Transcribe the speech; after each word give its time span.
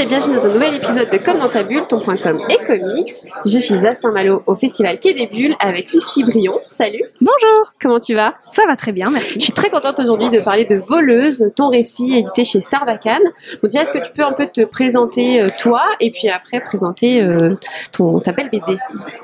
et 0.00 0.06
bienvenue 0.06 0.36
dans 0.36 0.46
un 0.46 0.52
nouvel 0.54 0.74
épisode 0.76 1.10
de 1.10 1.18
Comme 1.18 1.38
dans 1.40 1.50
ta 1.50 1.62
bulle, 1.62 1.86
ton.com 1.86 2.40
et 2.48 2.56
comics. 2.64 3.10
Je 3.44 3.58
suis 3.58 3.86
à 3.86 3.92
Saint-Malo 3.92 4.42
au 4.46 4.56
festival 4.56 4.98
Quai 4.98 5.12
des 5.12 5.26
Bulles 5.26 5.54
avec 5.60 5.92
Lucie 5.92 6.24
Brion. 6.24 6.58
Salut. 6.64 7.04
Bonjour. 7.20 7.74
Comment 7.78 7.98
tu 7.98 8.14
vas? 8.14 8.34
Ça 8.48 8.62
va 8.66 8.76
très 8.76 8.92
bien, 8.92 9.10
merci. 9.10 9.34
Je 9.34 9.44
suis 9.44 9.52
très 9.52 9.68
contente 9.68 10.00
aujourd'hui 10.00 10.30
de 10.30 10.38
parler 10.38 10.64
de 10.64 10.76
Voleuse, 10.76 11.52
ton 11.54 11.68
récit 11.68 12.14
édité 12.16 12.44
chez 12.44 12.62
Sarbacane. 12.62 13.20
Bon, 13.60 13.68
déjà, 13.68 13.82
est-ce 13.82 13.92
que 13.92 13.98
tu 13.98 14.10
peux 14.16 14.22
un 14.22 14.32
peu 14.32 14.46
te 14.46 14.62
présenter 14.62 15.42
euh, 15.42 15.50
toi 15.58 15.82
et 16.00 16.10
puis 16.10 16.30
après 16.30 16.60
présenter 16.60 17.22
euh, 17.22 17.56
ton, 17.92 18.20
ta 18.20 18.32
belle 18.32 18.48
BD 18.50 18.78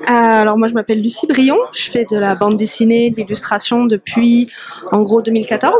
Alors 0.05 0.59
moi 0.59 0.67
je 0.67 0.75
m'appelle 0.75 1.01
Lucie 1.01 1.25
Brion, 1.25 1.57
je 1.73 1.89
fais 1.89 2.05
de 2.05 2.17
la 2.17 2.35
bande 2.35 2.55
dessinée, 2.55 3.09
de 3.09 3.15
l'illustration 3.15 3.85
depuis 3.85 4.51
en 4.91 5.01
gros 5.01 5.23
2014. 5.23 5.73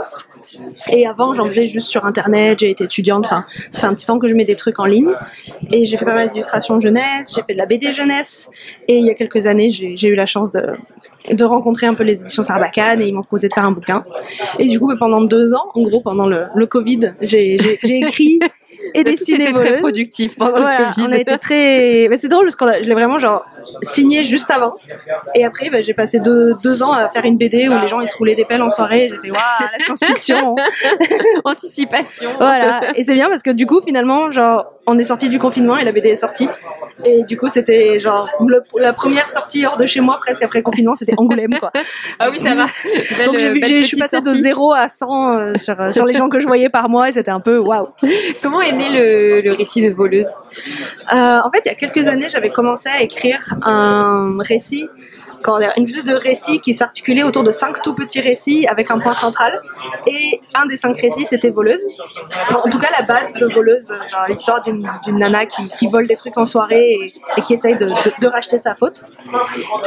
Et 0.92 1.08
avant, 1.08 1.34
j'en 1.34 1.46
faisais 1.46 1.68
juste 1.68 1.88
sur 1.88 2.06
internet, 2.06 2.60
j'ai 2.60 2.70
été 2.70 2.86
étudiante, 2.86 3.26
enfin, 3.26 3.46
ça 3.72 3.82
fait 3.82 3.88
un 3.88 3.94
petit 3.94 4.06
temps 4.06 4.20
que 4.20 4.28
je 4.28 4.34
mets 4.34 4.46
des 4.46 4.56
trucs 4.56 4.80
en 4.80 4.86
ligne. 4.86 5.12
Et 5.72 5.86
j'ai 5.86 5.98
fait 5.98 6.06
pas 6.06 6.14
mal 6.14 6.30
d'illustrations 6.30 6.80
jeunesse, 6.80 7.34
j'ai 7.36 7.44
fait 7.44 7.54
de 7.54 7.58
la 7.58 7.66
BD 7.66 7.94
jeunesse. 7.94 8.50
Et 8.88 8.98
il 8.98 9.06
y 9.06 9.10
a 9.10 9.14
quelques 9.14 9.46
années, 9.46 9.72
j'ai 9.72 10.08
eu 10.08 10.16
la 10.16 10.26
chance 10.26 10.52
de, 10.52 11.44
rencontrer 11.44 11.88
un 11.88 11.94
peu 11.94 12.04
les 12.04 12.22
éditions 12.22 12.44
Sarbacane 12.44 13.02
et 13.02 13.08
ils 13.08 13.14
m'ont 13.14 13.22
proposé 13.22 13.50
de 13.50 13.54
faire 13.54 13.66
un 13.66 13.72
bouquin. 13.72 14.06
Et 14.60 14.68
du 14.68 14.80
coup, 14.80 14.88
bah, 14.88 14.96
pendant 14.98 15.22
deux 15.22 15.54
ans, 15.54 15.72
en 15.73 15.82
gros, 15.82 16.02
pendant 16.02 16.28
le, 16.28 16.66
Covid, 16.66 17.14
j'ai 17.22 17.56
écrit 17.84 18.39
et 19.00 19.03
Tout 19.03 19.12
dessiné 19.12 19.48
c'était 19.48 19.53
très 19.59 19.76
productif 19.78 20.36
pendant 20.36 20.62
Voilà, 20.62 20.80
le 20.80 20.86
Covid. 20.95 21.08
on 21.08 21.12
a 21.12 21.17
été 21.17 21.38
très. 21.38 22.08
Mais 22.09 22.17
c'est 22.17 22.28
drôle 22.28 22.45
parce 22.45 22.56
qu'on 22.56 22.67
a- 22.67 22.81
je 22.81 22.88
l'ai 22.88 22.94
vraiment 22.94 23.20
genre 23.20 23.45
signé 23.84 24.23
juste 24.23 24.50
avant. 24.52 24.76
Et 25.36 25.44
après, 25.45 25.70
bah, 25.70 25.81
j'ai 25.81 25.94
passé 25.94 26.20
deux, 26.20 26.54
deux 26.64 26.84
ans 26.84 26.94
à 26.94 27.09
faire 27.09 27.26
une 27.26 27.38
BD 27.38 27.67
où 27.70 27.78
les 27.80 27.88
gens 27.88 28.00
ils 28.02 28.08
se 28.08 28.16
roulaient 28.16 28.36
des 28.36 28.45
pelles 28.45 28.62
en 28.62 28.70
soirée. 28.70 29.09
J'ai 29.12 29.17
fait 29.17 29.31
waouh, 29.31 29.42
la 29.78 29.80
science-fiction. 29.84 30.56
Anticipation. 31.44 32.31
voilà. 32.38 32.81
Et 32.95 33.04
c'est 33.04 33.14
bien 33.14 33.30
parce 33.30 33.44
que 33.44 33.52
du 33.52 33.66
coup, 33.66 33.81
finalement, 33.81 34.31
genre, 34.31 34.66
on 34.86 34.98
est 34.98 35.04
sorti 35.04 35.30
du 35.30 35.39
confinement 35.39 35.78
et 35.78 35.84
la 35.86 35.92
BD 35.92 36.09
est 36.09 36.16
sortie. 36.16 36.48
Et 37.06 37.23
du 37.23 37.38
coup, 37.38 37.48
c'était 37.50 38.00
genre 38.00 38.30
le- 38.45 38.64
la 38.78 38.94
première 38.94 39.30
sortie 39.30 39.66
hors 39.66 39.78
de 39.78 39.86
chez 39.86 40.00
moi 40.02 40.17
presque 40.20 40.44
après 40.44 40.59
le 40.59 40.64
confinement, 40.64 40.95
c'était 40.95 41.14
Angoulême 41.17 41.58
quoi. 41.59 41.72
Ah 42.20 42.30
oui, 42.32 42.39
ça 42.39 42.54
va. 42.56 42.66
Belle- 43.17 43.26
Donc 43.28 43.38
j'ai 43.38 43.52
vu- 43.54 43.61
je 43.82 43.88
suis 43.88 43.98
passée 43.98 44.20
de 44.22 44.26
sortie. 44.26 44.42
0 44.42 44.73
à 44.73 44.88
100 44.88 45.38
euh, 45.38 45.52
sur, 45.56 45.80
euh, 45.80 45.92
sur 45.92 46.06
les 46.06 46.14
gens 46.14 46.30
que 46.30 46.39
je 46.39 46.48
voyais 46.48 46.70
par 46.70 46.89
mois 46.89 47.09
et 47.09 47.11
c'était 47.14 47.32
un 47.32 47.39
peu 47.39 47.58
waouh. 47.58 47.88
Comment 48.42 48.61
est 48.61 48.72
né 48.72 48.86
le, 48.89 49.52
récit 49.53 49.81
de 49.81 49.93
Voleuse 49.93 50.33
Euh, 51.13 51.39
en 51.44 51.52
fait, 51.52 51.61
il 51.66 51.69
y 51.69 51.72
a 51.72 51.75
quelques 51.75 52.08
années, 52.08 52.30
j'avais 52.30 52.50
commencé 52.50 52.89
à 52.89 53.02
écrire 53.02 53.55
un 53.63 54.38
récit, 54.39 54.88
une 55.77 55.83
espèce 55.83 56.03
de 56.03 56.16
récit 56.16 56.59
qui 56.59 56.73
s'articulait 56.73 57.23
autour 57.23 57.44
de 57.44 57.52
cinq 57.52 57.81
tout 57.81 57.94
petits 57.94 58.22
récits 58.22 58.67
avec 58.67 58.91
un 58.91 58.99
point 58.99 59.14
central. 59.14 59.61
Et 60.05 60.39
un 60.55 60.66
des 60.66 60.77
cinq 60.77 60.97
récits, 60.99 61.25
c'était 61.25 61.49
Voleuse. 61.49 61.81
En 62.49 62.69
tout 62.69 62.80
cas, 62.80 62.89
la 62.97 63.05
base 63.05 63.33
de 63.33 63.45
Voleuse, 63.47 63.88
genre 63.88 64.25
l'histoire 64.27 64.61
d'une 64.61 64.89
nana 65.08 65.45
qui, 65.45 65.69
qui 65.77 65.88
vole 65.88 66.08
des 66.08 66.16
trucs 66.16 66.38
en 66.38 66.45
soirée 66.45 66.97
et, 67.38 67.42
qui 67.42 67.53
essaye 67.53 67.75
de, 67.77 67.86
de- 67.86 68.27
racheter 68.27 68.59
sa 68.59 68.75
faute. 68.75 69.03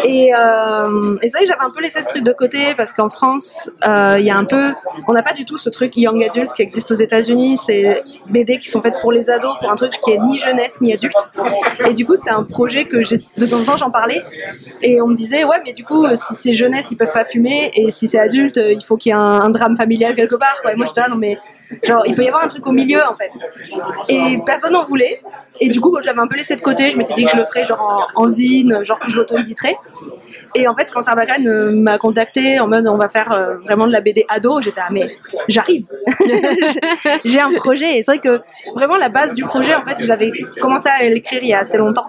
Et, 0.04 0.32
euh, 0.34 1.16
et 1.22 1.28
ça, 1.28 1.38
j'avais 1.46 1.60
un 1.60 1.70
peu 1.70 1.80
laissé 1.82 2.00
ce 2.02 2.08
truc 2.08 2.22
de 2.22 2.32
côté 2.32 2.74
parce 2.74 2.92
qu'en 2.92 3.10
France, 3.10 3.70
euh, 3.86 4.16
il 4.18 4.24
y 4.24 4.30
a 4.30 4.36
un 4.36 4.44
peu, 4.46 4.72
on 5.06 5.12
n'a 5.12 5.22
pas 5.22 5.34
du 5.34 5.44
tout 5.44 5.58
ce 5.58 5.68
truc 5.68 5.96
young 5.96 6.24
adulte 6.24 6.52
qui 6.54 6.62
existe 6.62 6.90
aux 6.90 6.94
États-Unis. 6.94 7.58
C'est 7.58 8.02
BD 8.26 8.58
qui 8.58 8.68
sont 8.68 8.80
faites 8.80 8.98
pour 9.00 9.12
les 9.12 9.28
ados, 9.30 9.58
pour 9.60 9.70
un 9.70 9.76
truc 9.76 9.92
qui 10.02 10.12
est 10.12 10.18
ni 10.18 10.38
ni 10.80 10.92
adulte. 10.92 11.30
Et 11.86 11.94
du 11.94 12.04
coup, 12.06 12.16
c'est 12.16 12.30
un 12.30 12.44
projet 12.44 12.84
que 12.84 12.96
de 12.98 13.46
temps 13.46 13.60
en 13.60 13.64
temps 13.64 13.76
j'en 13.76 13.90
parlais 13.90 14.22
et 14.82 15.00
on 15.00 15.08
me 15.08 15.14
disait 15.14 15.44
ouais, 15.44 15.56
mais 15.64 15.72
du 15.72 15.84
coup, 15.84 16.04
euh, 16.04 16.14
si 16.14 16.34
c'est 16.34 16.52
jeunesse, 16.52 16.88
ils 16.90 16.96
peuvent 16.96 17.12
pas 17.12 17.24
fumer 17.24 17.70
et 17.74 17.90
si 17.90 18.08
c'est 18.08 18.18
adulte, 18.18 18.58
euh, 18.58 18.72
il 18.72 18.84
faut 18.84 18.96
qu'il 18.96 19.10
y 19.10 19.12
ait 19.12 19.18
un, 19.18 19.50
drame 19.50 19.76
familial 19.76 20.14
quelque 20.14 20.36
part. 20.36 20.60
quoi. 20.62 20.74
Moi, 20.74 20.86
j'étais 20.86 21.00
là, 21.00 21.08
non 21.08 21.16
mais 21.16 21.38
genre, 21.82 22.02
il 22.06 22.14
peut 22.14 22.22
y 22.22 22.28
avoir 22.28 22.44
un 22.44 22.48
truc 22.48 22.66
au 22.66 22.72
milieu 22.72 23.00
en 23.02 23.16
fait. 23.16 23.30
Et 24.08 24.38
personne 24.44 24.72
n'en 24.72 24.84
voulait. 24.84 25.20
Et 25.60 25.68
du 25.68 25.80
coup, 25.80 25.90
moi, 25.90 26.00
je 26.02 26.06
l'avais 26.06 26.20
un 26.20 26.28
peu 26.28 26.36
laissé 26.36 26.56
de 26.56 26.60
côté. 26.60 26.90
Je 26.90 26.96
m'étais 26.96 27.14
dit 27.14 27.24
que 27.24 27.30
je 27.30 27.36
le 27.36 27.46
ferais 27.46 27.64
genre 27.64 28.10
en, 28.14 28.28
zine, 28.28 28.82
genre 28.82 28.98
je 29.06 29.16
l'auto-éditerais. 29.16 29.76
Et 30.54 30.66
en 30.66 30.74
fait, 30.74 30.90
quand 30.90 31.02
Sarbacane 31.02 31.46
euh, 31.46 31.72
m'a 31.74 31.98
contacté 31.98 32.60
en 32.60 32.68
mode 32.68 32.86
on 32.86 32.96
va 32.96 33.08
faire 33.08 33.32
euh, 33.32 33.56
vraiment 33.58 33.86
de 33.86 33.92
la 33.92 34.00
BD 34.00 34.24
ado, 34.28 34.60
j'étais 34.60 34.80
ah 34.82 34.88
mais 34.90 35.08
j'arrive. 35.48 35.86
J'ai 37.24 37.40
un 37.40 37.52
projet 37.52 37.98
et 37.98 38.02
c'est 38.02 38.12
vrai 38.12 38.18
que 38.18 38.40
vraiment 38.74 38.96
la 38.96 39.08
base 39.08 39.32
du 39.32 39.44
projet 39.44 39.74
en 39.74 39.84
fait, 39.84 39.96
je 40.00 40.06
l'avais 40.06 40.32
commencé 40.60 40.88
à 40.88 41.02
l'écrire 41.04 41.40
il 41.42 41.48
y 41.48 41.54
a 41.54 41.60
assez 41.60 41.78
longtemps. 41.78 42.06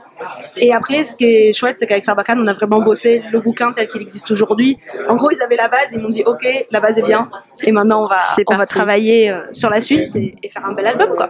Et 0.57 0.73
après, 0.73 1.03
ce 1.03 1.15
qui 1.15 1.25
est 1.25 1.53
chouette, 1.53 1.77
c'est 1.79 1.87
qu'avec 1.87 2.05
Sarbacane, 2.05 2.39
on 2.39 2.47
a 2.47 2.53
vraiment 2.53 2.81
bossé 2.81 3.23
le 3.31 3.39
bouquin 3.39 3.71
tel 3.71 3.87
qu'il 3.87 4.01
existe 4.01 4.29
aujourd'hui. 4.31 4.77
En 5.07 5.15
gros, 5.15 5.31
ils 5.31 5.41
avaient 5.41 5.55
la 5.55 5.67
base, 5.67 5.89
ils 5.93 5.99
m'ont 5.99 6.09
dit 6.09 6.23
ok, 6.25 6.45
la 6.71 6.79
base 6.79 6.97
est 6.97 7.03
bien, 7.03 7.29
et 7.63 7.71
maintenant 7.71 8.03
on 8.03 8.07
va 8.07 8.19
on 8.47 8.55
va 8.55 8.65
travailler 8.65 9.29
euh, 9.29 9.39
sur 9.51 9.69
la 9.69 9.81
suite 9.81 10.15
et, 10.15 10.35
et 10.43 10.49
faire 10.49 10.65
un 10.65 10.73
bel 10.73 10.87
album 10.87 11.09
quoi. 11.15 11.29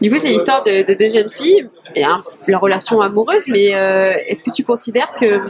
Du 0.00 0.10
coup, 0.10 0.16
c'est 0.18 0.28
l'histoire 0.28 0.62
de, 0.62 0.86
de 0.86 0.94
deux 0.94 1.10
jeunes 1.10 1.28
filles 1.30 1.68
et 1.94 2.04
hein, 2.04 2.16
leur 2.46 2.60
relation 2.60 3.00
amoureuse. 3.00 3.44
Mais 3.48 3.74
euh, 3.74 4.12
est-ce 4.26 4.42
que 4.42 4.50
tu 4.50 4.64
considères 4.64 5.12
que 5.18 5.40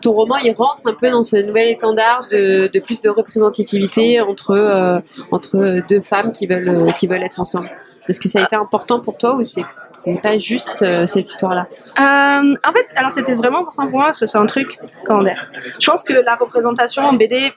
ton 0.00 0.12
roman 0.12 0.36
il 0.38 0.52
rentre 0.52 0.82
un 0.86 0.94
peu 0.94 1.10
dans 1.10 1.24
ce 1.24 1.36
nouvel 1.36 1.68
étendard 1.68 2.26
de, 2.30 2.70
de 2.72 2.80
plus 2.80 3.00
de 3.00 3.08
représentativité 3.08 4.20
entre 4.20 4.50
euh, 4.50 4.98
entre 5.30 5.80
deux 5.88 6.00
femmes 6.00 6.32
qui 6.32 6.46
veulent 6.46 6.92
qui 6.98 7.06
veulent 7.06 7.22
être 7.22 7.40
ensemble? 7.40 7.70
Est-ce 8.08 8.20
que 8.20 8.28
ça 8.28 8.40
a 8.40 8.42
été 8.44 8.56
important 8.56 9.00
pour 9.00 9.18
toi 9.18 9.36
ou 9.36 9.44
c'est 9.44 9.64
ce 9.96 10.10
n'est 10.10 10.20
pas 10.20 10.38
juste 10.38 10.82
euh, 10.82 11.06
cette 11.06 11.28
histoire-là? 11.28 11.64
Euh, 12.08 12.54
en 12.64 12.72
fait, 12.72 12.86
alors 12.96 13.12
c'était 13.12 13.34
vraiment 13.34 13.60
important 13.60 13.88
pour 13.88 13.98
moi 14.00 14.12
c'est 14.12 14.36
un 14.36 14.46
truc, 14.46 14.76
comment 15.04 15.22
dire. 15.22 15.48
Je 15.78 15.90
pense 15.90 16.02
que 16.02 16.12
la 16.12 16.36
représentation 16.36 17.02
en 17.02 17.12
BD, 17.14 17.52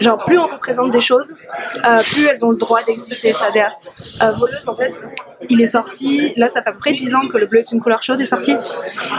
genre 0.00 0.24
plus 0.24 0.38
on 0.38 0.46
représente 0.46 0.90
des 0.90 1.00
choses, 1.00 1.34
euh, 1.84 2.02
plus 2.02 2.26
elles 2.26 2.44
ont 2.44 2.50
le 2.50 2.56
droit 2.56 2.82
d'exister. 2.82 3.32
C'est-à-dire, 3.32 3.72
euh, 4.22 4.32
Voleuse, 4.32 4.68
en 4.68 4.76
fait, 4.76 4.92
il 5.48 5.60
est 5.60 5.66
sorti, 5.66 6.32
là 6.36 6.48
ça 6.48 6.62
fait 6.62 6.70
à 6.70 6.72
peu 6.72 6.78
près 6.78 6.92
10 6.92 7.14
ans 7.14 7.26
que 7.28 7.38
le 7.38 7.46
bleu 7.46 7.60
est 7.60 7.72
une 7.72 7.80
couleur 7.80 8.02
chaude 8.02 8.20
est 8.20 8.26
sorti. 8.26 8.54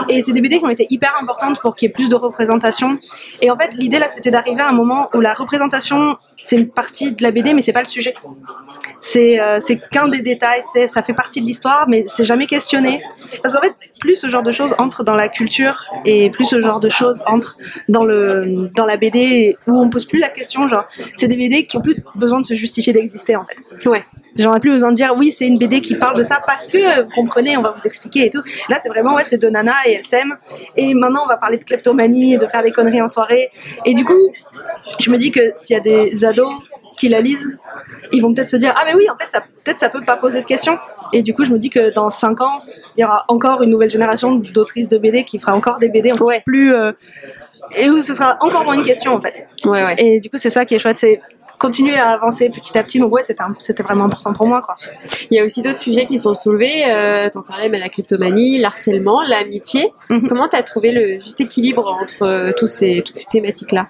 Et 0.08 0.22
c'est 0.22 0.32
des 0.32 0.40
BD 0.40 0.58
qui 0.58 0.64
ont 0.64 0.70
été 0.70 0.86
hyper 0.90 1.16
importantes 1.20 1.60
pour 1.60 1.74
qu'il 1.74 1.88
y 1.88 1.90
ait 1.90 1.92
plus 1.92 2.08
de 2.08 2.14
représentation. 2.14 2.98
Et 3.42 3.50
en 3.50 3.56
fait, 3.56 3.70
l'idée 3.74 3.98
là, 3.98 4.08
c'était 4.08 4.30
d'arriver 4.30 4.62
à 4.62 4.68
un 4.68 4.72
moment 4.72 5.08
où 5.14 5.20
la 5.20 5.34
représentation, 5.34 6.16
c'est 6.40 6.56
une 6.56 6.68
partie 6.68 7.12
de 7.12 7.22
la 7.22 7.30
BD, 7.30 7.52
mais 7.52 7.62
c'est 7.62 7.72
pas 7.72 7.80
le 7.80 7.86
sujet. 7.86 8.14
C'est 9.00 9.38
qu'un 9.92 10.08
des 10.08 10.22
détails, 10.22 10.62
ça 10.86 11.02
fait 11.02 11.14
partie 11.14 11.40
de 11.40 11.46
l'histoire, 11.46 11.86
mais 11.88 12.04
c'est 12.06 12.24
jamais 12.24 12.46
questionné. 12.46 13.02
Parce 13.42 13.54
qu'en 13.54 13.60
fait, 13.60 13.74
plus 13.98 14.16
ce 14.16 14.28
genre 14.28 14.42
de 14.42 14.52
choses 14.52 14.74
entre 14.78 15.04
dans 15.04 15.14
la 15.14 15.28
culture 15.28 15.84
et 16.04 16.30
plus 16.30 16.44
ce 16.44 16.60
genre 16.60 16.80
de 16.80 16.88
choses 16.88 17.22
entre 17.26 17.56
dans 17.88 18.04
le 18.04 18.68
dans 18.76 18.86
la 18.86 18.96
BD 18.96 19.56
où 19.66 19.78
on 19.78 19.90
pose 19.90 20.06
plus 20.06 20.18
la 20.18 20.28
question, 20.28 20.68
genre 20.68 20.84
c'est 21.16 21.28
des 21.28 21.36
BD 21.36 21.66
qui 21.66 21.76
ont 21.76 21.80
plus 21.80 22.02
besoin 22.14 22.40
de 22.40 22.46
se 22.46 22.54
justifier 22.54 22.92
d'exister 22.92 23.36
en 23.36 23.44
fait. 23.44 23.88
Ouais. 23.88 24.04
J'en 24.38 24.54
ai 24.54 24.60
plus 24.60 24.70
besoin 24.70 24.90
de 24.90 24.94
dire 24.94 25.14
oui, 25.16 25.32
c'est 25.32 25.46
une 25.46 25.58
BD 25.58 25.80
qui 25.80 25.96
parle 25.96 26.16
de 26.16 26.22
ça 26.22 26.40
parce 26.46 26.66
que 26.66 26.78
euh, 26.78 27.02
vous 27.04 27.10
comprenez, 27.10 27.56
on 27.56 27.62
va 27.62 27.74
vous 27.76 27.86
expliquer 27.86 28.26
et 28.26 28.30
tout. 28.30 28.42
Là, 28.68 28.78
c'est 28.80 28.88
vraiment 28.88 29.14
ouais, 29.14 29.24
c'est 29.24 29.38
deux 29.38 29.50
nanas 29.50 29.74
et 29.86 29.94
elles 29.94 30.04
s'aiment. 30.04 30.36
Et 30.76 30.94
maintenant, 30.94 31.22
on 31.24 31.28
va 31.28 31.36
parler 31.36 31.58
de 31.58 31.64
kleptomanie 31.64 32.34
et 32.34 32.38
de 32.38 32.46
faire 32.46 32.62
des 32.62 32.70
conneries 32.70 33.02
en 33.02 33.08
soirée. 33.08 33.50
Et 33.84 33.94
du 33.94 34.04
coup, 34.04 34.32
je 35.00 35.10
me 35.10 35.16
dis 35.18 35.30
que 35.30 35.40
s'il 35.56 35.76
y 35.76 35.80
a 35.80 35.82
des 35.82 36.24
ados 36.24 36.52
qui 36.98 37.08
la 37.08 37.20
lisent, 37.20 37.58
ils 38.12 38.22
vont 38.22 38.32
peut-être 38.32 38.50
se 38.50 38.56
dire 38.56 38.74
ah 38.76 38.84
mais 38.86 38.94
oui, 38.94 39.08
en 39.10 39.16
fait, 39.16 39.30
ça 39.30 39.40
peut-être 39.40 39.80
ça 39.80 39.88
peut 39.88 40.04
pas 40.04 40.16
poser 40.16 40.40
de 40.40 40.46
questions. 40.46 40.78
Et 41.12 41.22
du 41.22 41.34
coup, 41.34 41.44
je 41.44 41.52
me 41.52 41.58
dis 41.58 41.70
que 41.70 41.92
dans 41.92 42.10
5 42.10 42.40
ans, 42.40 42.60
il 42.96 43.00
y 43.00 43.04
aura 43.04 43.24
encore 43.28 43.62
une 43.62 43.70
nouvelle 43.70 43.90
génération 43.90 44.34
d'autrices 44.36 44.88
de 44.88 44.98
BD 44.98 45.24
qui 45.24 45.38
fera 45.38 45.54
encore 45.54 45.78
des 45.78 45.88
BD 45.88 46.12
Ouais. 46.20 46.42
plus 46.44 46.74
euh, 46.74 46.92
et 47.78 47.90
où 47.90 48.02
ce 48.02 48.14
sera 48.14 48.36
encore 48.40 48.64
moins 48.64 48.74
une 48.74 48.82
question 48.82 49.12
en 49.12 49.20
fait. 49.20 49.46
Ouais, 49.64 49.84
ouais. 49.84 49.94
Et 49.98 50.20
du 50.20 50.30
coup, 50.30 50.38
c'est 50.38 50.50
ça 50.50 50.64
qui 50.64 50.74
est 50.74 50.78
chouette, 50.78 50.96
c'est 50.96 51.20
continuer 51.58 51.96
à 51.96 52.10
avancer 52.10 52.50
petit 52.50 52.76
à 52.78 52.82
petit. 52.82 52.98
Donc 52.98 53.12
ouais, 53.12 53.22
c'était 53.22 53.82
vraiment 53.82 54.04
important 54.04 54.32
pour 54.32 54.46
moi 54.46 54.62
quoi. 54.62 54.76
Il 55.30 55.36
y 55.36 55.40
a 55.40 55.44
aussi 55.44 55.62
d'autres 55.62 55.78
sujets 55.78 56.06
qui 56.06 56.18
sont 56.18 56.34
soulevés. 56.34 56.90
Euh, 56.90 57.28
T'en 57.30 57.42
parlais, 57.42 57.68
mais 57.68 57.78
la 57.78 57.88
cryptomanie, 57.88 58.58
l'harcèlement, 58.58 59.22
l'amitié. 59.22 59.90
Mhm. 60.10 60.28
Comment 60.28 60.48
t'as 60.48 60.62
trouvé 60.62 60.92
le 60.92 61.18
juste 61.20 61.40
équilibre 61.40 61.98
entre 62.00 62.22
euh, 62.22 62.52
tous 62.56 62.66
ces 62.66 63.02
toutes 63.04 63.16
ces 63.16 63.26
thématiques-là? 63.26 63.88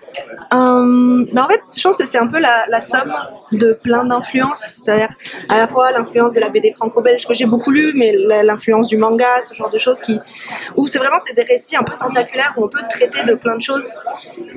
Euh, 0.54 1.26
bah 1.32 1.44
en 1.44 1.48
fait, 1.48 1.62
je 1.76 1.82
pense 1.82 1.96
que 1.96 2.06
c'est 2.06 2.18
un 2.18 2.26
peu 2.26 2.38
la, 2.38 2.64
la 2.68 2.80
somme 2.80 3.14
de 3.52 3.72
plein 3.72 4.04
d'influences, 4.04 4.82
c'est-à-dire 4.84 5.10
à 5.48 5.58
la 5.58 5.68
fois 5.68 5.92
l'influence 5.92 6.32
de 6.32 6.40
la 6.40 6.48
BD 6.48 6.72
franco-belge 6.72 7.26
que 7.26 7.34
j'ai 7.34 7.46
beaucoup 7.46 7.70
lu, 7.70 7.92
mais 7.94 8.12
l'influence 8.42 8.88
du 8.88 8.96
manga, 8.96 9.40
ce 9.42 9.54
genre 9.54 9.70
de 9.70 9.78
choses 9.78 10.00
qui, 10.00 10.18
où 10.76 10.86
c'est 10.86 10.98
vraiment 10.98 11.18
c'est 11.18 11.34
des 11.34 11.42
récits 11.42 11.76
un 11.76 11.82
peu 11.82 11.96
tentaculaires 11.96 12.54
où 12.56 12.64
on 12.64 12.68
peut 12.68 12.82
traiter 12.90 13.24
de 13.24 13.34
plein 13.34 13.56
de 13.56 13.62
choses 13.62 13.98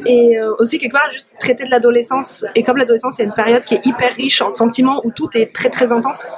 et 0.06 0.38
euh, 0.38 0.54
aussi 0.60 0.80
quelque 0.80 0.94
part 0.94 1.10
juste 1.12 1.28
traiter 1.40 1.66
de 1.66 1.70
l'adolescence. 1.70 2.46
Et 2.56 2.64
comme 2.64 2.78
l'adolescence 2.78 3.01
c'est 3.10 3.24
une 3.24 3.34
période 3.34 3.64
qui 3.64 3.74
est 3.74 3.86
hyper 3.86 4.14
riche 4.16 4.42
en 4.42 4.52
sentiments 4.52 5.02
où 5.04 5.12
tout 5.12 5.30
est 5.34 5.52
très 5.56 5.70
très 5.70 5.92
intense, 5.92 6.30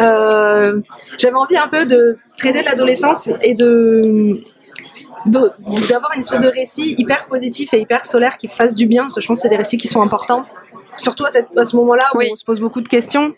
euh, 0.00 0.80
j'avais 1.18 1.34
envie 1.36 1.58
un 1.58 1.68
peu 1.68 1.84
de 1.84 2.16
traiter 2.38 2.62
l'adolescence 2.62 3.30
et 3.42 3.52
de- 3.54 4.42
d'avoir 5.26 6.12
une 6.14 6.20
espèce 6.20 6.38
de 6.38 6.48
récit 6.48 6.94
hyper 6.96 7.26
positif 7.26 7.74
et 7.74 7.80
hyper 7.80 8.06
solaire 8.06 8.36
qui 8.38 8.48
fasse 8.48 8.74
du 8.74 8.86
bien, 8.86 9.02
parce 9.02 9.16
que 9.16 9.20
je 9.20 9.26
pense 9.26 9.38
que 9.38 9.42
c'est 9.42 9.48
des 9.50 9.56
récits 9.56 9.76
qui 9.76 9.88
sont 9.88 10.00
importants, 10.00 10.46
surtout 10.98 11.24
à, 11.24 11.30
cette- 11.30 11.56
à 11.56 11.64
ce 11.64 11.74
moment-là 11.76 12.04
où 12.14 12.18
Oui. 12.18 12.28
on 12.32 12.36
se 12.36 12.44
pose 12.44 12.60
beaucoup 12.60 12.80
de 12.80 12.88
questions. 12.88 13.32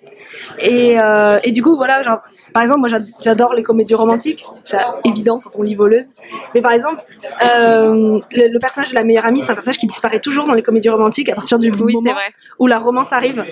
Et, 0.60 0.98
euh, 1.00 1.38
et 1.44 1.52
du 1.52 1.62
coup, 1.62 1.76
voilà, 1.76 2.02
genre, 2.02 2.18
par 2.52 2.62
exemple, 2.62 2.80
moi 2.80 2.88
j'a- 2.88 2.98
j'adore 3.20 3.54
les 3.54 3.62
comédies 3.62 3.94
romantiques, 3.94 4.44
c'est 4.64 4.78
évident 5.04 5.40
quand 5.42 5.50
on 5.58 5.62
lit 5.62 5.74
Voleuse. 5.74 6.06
Mais 6.54 6.60
par 6.60 6.72
exemple, 6.72 7.00
euh, 7.44 8.18
le, 8.32 8.52
le 8.52 8.58
personnage 8.60 8.90
de 8.90 8.94
la 8.94 9.04
meilleure 9.04 9.26
amie, 9.26 9.42
c'est 9.42 9.50
un 9.50 9.54
personnage 9.54 9.78
qui 9.78 9.86
disparaît 9.86 10.20
toujours 10.20 10.46
dans 10.46 10.54
les 10.54 10.62
comédies 10.62 10.88
romantiques 10.88 11.28
à 11.28 11.34
partir 11.34 11.58
du 11.58 11.70
Oui, 11.70 11.94
moment 11.94 12.16
où 12.58 12.66
la 12.66 12.78
romance 12.78 13.12
arrive. 13.12 13.44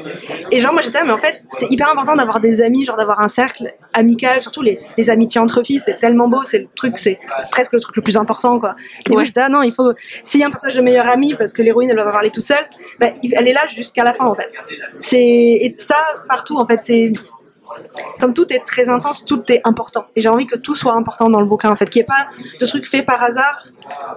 Et 0.50 0.60
genre, 0.60 0.72
moi 0.72 0.82
j'étais, 0.82 1.02
mais 1.04 1.10
en 1.12 1.18
fait, 1.18 1.42
c'est 1.52 1.70
hyper 1.70 1.88
important 1.90 2.16
d'avoir 2.16 2.40
des 2.40 2.60
amis, 2.62 2.84
genre 2.84 2.96
d'avoir 2.96 3.20
un 3.20 3.28
cercle 3.28 3.72
amical, 3.94 4.40
surtout 4.40 4.62
les, 4.62 4.80
les 4.96 5.10
amitiés 5.10 5.40
entre 5.40 5.62
filles, 5.62 5.80
c'est 5.80 5.98
tellement 5.98 6.28
beau, 6.28 6.44
c'est 6.44 6.58
le 6.58 6.66
truc, 6.74 6.98
c'est 6.98 7.18
presque 7.50 7.72
le 7.72 7.80
truc 7.80 7.96
le 7.96 8.02
plus 8.02 8.16
important, 8.16 8.58
quoi. 8.60 8.74
Et 9.06 9.12
moi 9.12 9.20
Ouais. 9.20 9.24
j'étais, 9.26 9.40
ah 9.40 9.48
non, 9.48 9.62
il 9.62 9.72
faut, 9.72 9.92
s'il 10.22 10.40
y 10.40 10.44
a 10.44 10.46
un 10.46 10.50
personnage 10.50 10.76
de 10.76 10.82
meilleure 10.82 11.08
amie, 11.08 11.34
parce 11.34 11.52
que 11.52 11.62
l'héroïne 11.62 11.90
elle 11.90 11.96
va 11.96 12.04
parler 12.10 12.30
toute 12.30 12.44
seule, 12.44 12.64
bah, 13.00 13.08
elle 13.32 13.48
est 13.48 13.52
là 13.52 13.66
jusqu'à 13.66 13.97
la 14.04 14.14
fin, 14.14 14.26
en 14.26 14.34
fait. 14.34 14.50
C'est, 14.98 15.18
et 15.20 15.72
ça, 15.76 15.96
partout, 16.28 16.58
en 16.58 16.66
fait, 16.66 16.80
c'est, 16.82 17.12
comme 18.20 18.34
tout 18.34 18.52
est 18.52 18.64
très 18.64 18.88
intense, 18.88 19.24
tout 19.24 19.42
est 19.52 19.60
important. 19.64 20.06
Et 20.16 20.20
j'ai 20.20 20.28
envie 20.28 20.46
que 20.46 20.56
tout 20.56 20.74
soit 20.74 20.94
important 20.94 21.30
dans 21.30 21.40
le 21.40 21.46
bouquin, 21.46 21.70
en 21.70 21.76
fait, 21.76 21.88
qu'il 21.88 22.00
n'y 22.00 22.04
ait 22.04 22.06
pas 22.06 22.28
de 22.60 22.66
trucs 22.66 22.86
faits 22.86 23.04
par 23.06 23.22
hasard 23.22 23.62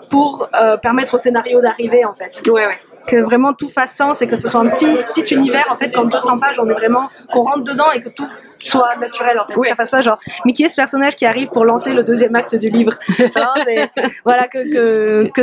pour 0.10 0.50
euh, 0.60 0.78
permettre 0.78 1.16
au 1.16 1.19
scénario 1.19 1.62
d'arriver, 1.62 2.04
en 2.06 2.13
fait 2.13 2.42
Ouais, 2.48 2.66
ouais. 2.66 2.80
que 3.07 3.18
vraiment 3.18 3.54
tout 3.54 3.69
fasse 3.69 3.95
sens 3.95 4.22
et 4.22 4.28
que 4.28 4.36
ce 4.36 4.48
soit 4.48 4.60
un 4.62 4.69
petit, 4.69 4.98
petit 5.13 5.33
univers 5.33 5.66
en 5.72 5.78
fait 5.78 5.92
comme 5.92 6.10
200 6.10 6.38
pages 6.39 6.60
on 6.60 6.69
est 6.69 6.74
vraiment 6.74 7.10
qu'on 7.34 7.42
rentre 7.44 7.63
dedans 7.63 7.92
et 7.92 8.00
que 8.01 8.10
tout 8.10 8.27
soit 8.60 8.95
naturel 8.98 9.39
en 9.39 9.48
fait 9.48 9.56
Ouais. 9.57 9.63
que 9.63 9.68
ça 9.69 9.75
fasse 9.75 9.89
pas 9.89 10.01
genre 10.04 10.19
mais 10.45 10.54
qui 10.54 10.63
est 10.63 10.69
ce 10.69 10.75
personnage 10.75 11.16
qui 11.16 11.25
arrive 11.25 11.48
pour 11.50 11.66
lancer 11.66 11.94
le 11.94 12.04
deuxième 12.04 12.36
acte 12.36 12.54
du 12.56 12.69
livre 12.69 12.94
Ça, 13.31 13.54
voilà 14.24 14.48
que 14.48 14.60
que 14.72 15.30
que, 15.34 15.42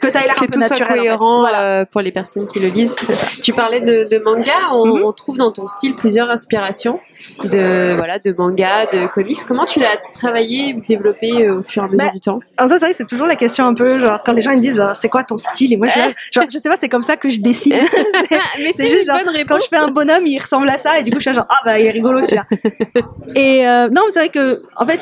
que 0.00 0.10
ça 0.10 0.20
ait 0.20 0.24
l'air 0.26 0.36
un 0.40 0.46
peu 0.46 0.52
tout 0.52 0.60
soit 0.62 0.76
en 0.76 0.78
fait. 0.78 0.84
cohérent 0.86 1.40
Voilà. 1.40 1.60
euh, 1.80 1.84
pour 1.84 2.00
les 2.00 2.12
personnes 2.12 2.46
qui 2.46 2.58
le 2.58 2.68
lisent. 2.68 2.96
Tu 3.42 3.52
parlais 3.52 3.80
de, 3.80 4.08
de 4.10 4.18
manga, 4.22 4.52
on, 4.72 4.86
Mhm. 4.86 5.04
on 5.04 5.12
trouve 5.12 5.36
dans 5.36 5.52
ton 5.52 5.66
style 5.68 5.94
plusieurs 5.94 6.30
inspirations 6.30 7.00
de 7.44 7.94
voilà 7.96 8.18
de 8.18 8.32
manga, 8.36 8.86
de 8.86 9.06
comics. 9.08 9.38
Comment 9.46 9.66
tu 9.66 9.78
l'as 9.80 9.96
travaillé 10.14 10.74
développé 10.88 11.46
euh, 11.46 11.58
au 11.58 11.62
fur 11.62 11.82
et 11.82 11.86
à 11.86 11.88
mesure 11.88 12.06
Bah, 12.06 12.12
du 12.12 12.20
temps? 12.20 12.40
Alors 12.56 12.78
ça 12.78 12.88
c'est 12.92 13.06
toujours 13.06 13.26
la 13.26 13.36
question 13.36 13.66
un 13.66 13.74
peu 13.74 13.98
genre 14.00 14.20
quand 14.24 14.32
les 14.32 14.40
gens 14.42 14.52
ils 14.52 14.56
me 14.56 14.62
disent 14.62 14.80
euh, 14.80 14.92
c'est 14.94 15.08
quoi 15.10 15.22
ton 15.22 15.36
style? 15.38 15.72
Et 15.72 15.76
moi 15.76 15.86
je 15.88 16.00
genre 16.40 16.48
je 16.50 16.58
sais 16.58 16.68
pas 16.70 16.76
c'est 16.78 16.88
comme 16.88 17.02
ça 17.02 17.16
que 17.16 17.28
je 17.28 17.38
dessine 17.40 17.74
Mais 18.58 18.72
c'est 18.72 18.84
c'est 18.84 18.86
juste 18.88 19.08
une 19.08 19.14
genre, 19.16 19.24
bonne 19.24 19.44
quand 19.48 19.58
je 19.60 19.68
fais 19.68 19.76
un 19.76 19.88
bonhomme, 19.88 20.26
il 20.26 20.38
ressemble 20.38 20.68
à 20.70 20.78
ça, 20.78 20.98
et 20.98 21.02
du 21.02 21.10
coup, 21.10 21.18
je 21.18 21.24
suis 21.24 21.34
genre, 21.34 21.46
ah 21.48 21.58
bah, 21.64 21.78
il 21.78 21.86
est 21.86 21.90
rigolo 21.90 22.22
celui-là. 22.22 22.44
et 23.34 23.66
euh, 23.66 23.88
non, 23.90 24.02
c'est 24.10 24.18
vrai 24.20 24.28
que, 24.28 24.60
en 24.76 24.86
fait, 24.86 25.00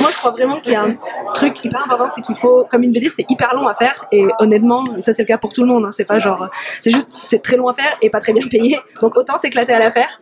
moi, 0.00 0.08
je 0.12 0.16
crois 0.18 0.30
vraiment 0.30 0.60
qu'il 0.60 0.72
y 0.72 0.76
a 0.76 0.82
un 0.82 0.94
truc 1.34 1.64
hyper 1.64 1.82
important, 1.84 2.08
c'est 2.08 2.20
qu'il 2.22 2.36
faut, 2.36 2.64
comme 2.70 2.82
une 2.82 2.92
BD, 2.92 3.08
c'est 3.08 3.24
hyper 3.30 3.54
long 3.54 3.66
à 3.66 3.74
faire, 3.74 4.06
et 4.12 4.21
honnêtement, 4.38 4.84
ça 5.00 5.12
c'est 5.12 5.22
le 5.22 5.26
cas 5.26 5.38
pour 5.38 5.52
tout 5.52 5.62
le 5.62 5.68
monde, 5.68 5.84
hein, 5.84 5.90
c'est 5.90 6.04
pas 6.04 6.18
genre, 6.18 6.48
c'est 6.82 6.90
juste, 6.90 7.10
c'est 7.22 7.42
très 7.42 7.56
long 7.56 7.68
à 7.68 7.74
faire 7.74 7.96
et 8.00 8.10
pas 8.10 8.20
très 8.20 8.32
bien 8.32 8.46
payé, 8.48 8.78
donc 9.00 9.16
autant 9.16 9.36
s'éclater 9.38 9.72
à 9.72 9.78
la 9.78 9.90
faire. 9.90 10.20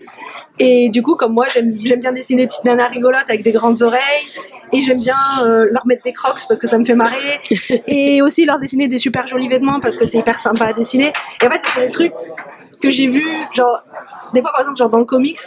Et 0.58 0.91
du 0.91 1.02
coup, 1.02 1.17
comme 1.17 1.32
moi, 1.32 1.47
j'aime 1.52 1.75
j'aime 1.82 2.00
bien 2.00 2.12
dessiner 2.12 2.43
des 2.43 2.49
petites 2.49 2.64
nanas 2.64 2.88
rigolotes 2.88 3.29
avec 3.29 3.43
des 3.43 3.52
grandes 3.52 3.82
oreilles, 3.82 4.00
et 4.73 4.82
j'aime 4.82 4.99
bien 4.99 5.17
euh, 5.43 5.67
leur 5.70 5.87
mettre 5.87 6.02
des 6.02 6.12
crocs 6.12 6.43
parce 6.47 6.61
que 6.61 6.67
ça 6.67 6.79
me 6.79 6.85
fait 6.85 6.94
marrer, 6.94 7.41
et 7.87 8.23
aussi 8.23 8.44
leur 8.44 8.58
dessiner 8.58 8.88
des 8.88 8.99
super 8.99 9.26
jolis 9.26 9.49
vêtements 9.49 9.81
parce 9.81 9.97
que 9.97 10.05
c'est 10.05 10.19
hyper 10.19 10.41
sympa 10.41 10.67
à 10.67 10.73
dessiner. 10.73 11.12
Et 11.43 11.47
en 11.47 11.50
fait, 11.50 11.61
c'est 11.75 11.81
des 11.82 11.91
trucs 11.91 12.12
que 12.80 12.90
j'ai 12.90 13.06
vus, 13.06 13.32
genre, 13.52 13.82
des 14.32 14.40
fois 14.40 14.52
par 14.52 14.60
exemple, 14.60 14.78
genre 14.78 14.90
dans 14.90 14.98
le 14.98 15.04
comics, 15.04 15.40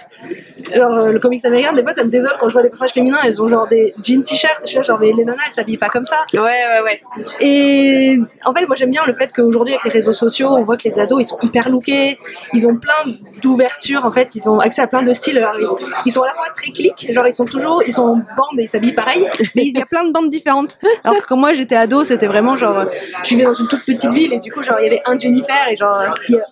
genre 0.74 0.94
euh, 0.94 1.12
le 1.12 1.19
comics 1.19 1.44
américain, 1.45 1.74
des 1.74 1.83
fois 1.83 1.94
ça 1.94 2.03
me 2.03 2.09
désole 2.09 2.33
quand 2.39 2.47
je 2.47 2.53
vois 2.53 2.63
des 2.63 2.69
personnages 2.69 2.94
féminins, 2.94 3.19
elles 3.24 3.41
ont 3.41 3.47
genre 3.47 3.68
des 3.68 3.94
jeans 4.01 4.24
t-shirts, 4.24 4.62
je 4.63 4.68
suis 4.68 4.77
là, 4.77 4.81
genre, 4.83 5.00
mais 5.00 5.12
les 5.12 5.25
nanas 5.25 5.41
elles 5.45 5.53
s'habillent 5.53 5.77
pas 5.77 5.89
comme 5.89 6.06
ça. 6.06 6.25
Ouais, 6.33 6.39
ouais, 6.39 6.81
ouais. 6.83 7.01
Et 7.39 8.18
en 8.45 8.53
fait, 8.53 8.65
moi 8.68 8.75
j'aime 8.75 8.91
bien 8.91 9.03
le 9.06 9.13
fait 9.13 9.31
qu'aujourd'hui 9.33 9.74
avec 9.74 9.85
les 9.85 9.91
réseaux 9.91 10.13
sociaux, 10.13 10.50
on 10.50 10.63
voit 10.63 10.77
que 10.77 10.83
les 10.83 11.00
ados 11.00 11.21
ils 11.21 11.27
sont 11.27 11.39
hyper 11.41 11.69
lookés, 11.69 12.19
ils 12.53 12.68
ont 12.68 12.75
plein 12.75 13.13
d'ouvertures, 13.41 14.06
en 14.06 14.12
fait, 14.12 14.35
ils 14.35 14.50
ont 14.50 14.59
accès 14.59 14.81
à 14.81 14.88
plein 14.88 15.03
de 15.03 15.13
styles. 15.13 15.38
Alors, 15.38 15.56
ils, 15.59 15.68
ils 16.06 16.12
sont 16.12 16.24
à 16.24 16.27
la 16.27 16.33
fois 16.33 16.45
très 16.53 16.71
clics, 16.71 17.12
genre 17.12 17.27
ils 17.27 17.33
sont 17.33 17.45
toujours, 17.45 17.83
ils 17.85 17.94
sont 17.94 18.03
en 18.03 18.15
bande 18.15 18.59
et 18.59 18.63
ils 18.63 18.69
s'habillent 18.69 18.94
pareil, 18.94 19.27
mais 19.56 19.63
il 19.65 19.77
y 19.77 19.81
a 19.81 19.85
plein 19.85 20.06
de 20.06 20.12
bandes 20.12 20.30
différentes. 20.30 20.77
Alors 21.03 21.21
que 21.21 21.27
quand 21.27 21.38
moi 21.38 21.53
j'étais 21.53 21.75
ado, 21.75 22.03
c'était 22.03 22.27
vraiment 22.27 22.56
genre, 22.57 22.85
je 23.24 23.30
vivais 23.30 23.44
dans 23.44 23.53
une 23.53 23.68
toute 23.68 23.85
petite 23.85 24.13
ville 24.13 24.33
et 24.33 24.39
du 24.39 24.51
coup, 24.51 24.62
genre 24.62 24.77
il 24.80 24.83
y 24.85 24.88
avait 24.88 25.01
un 25.06 25.18
Jennifer 25.18 25.68
et 25.69 25.77
genre 25.77 26.03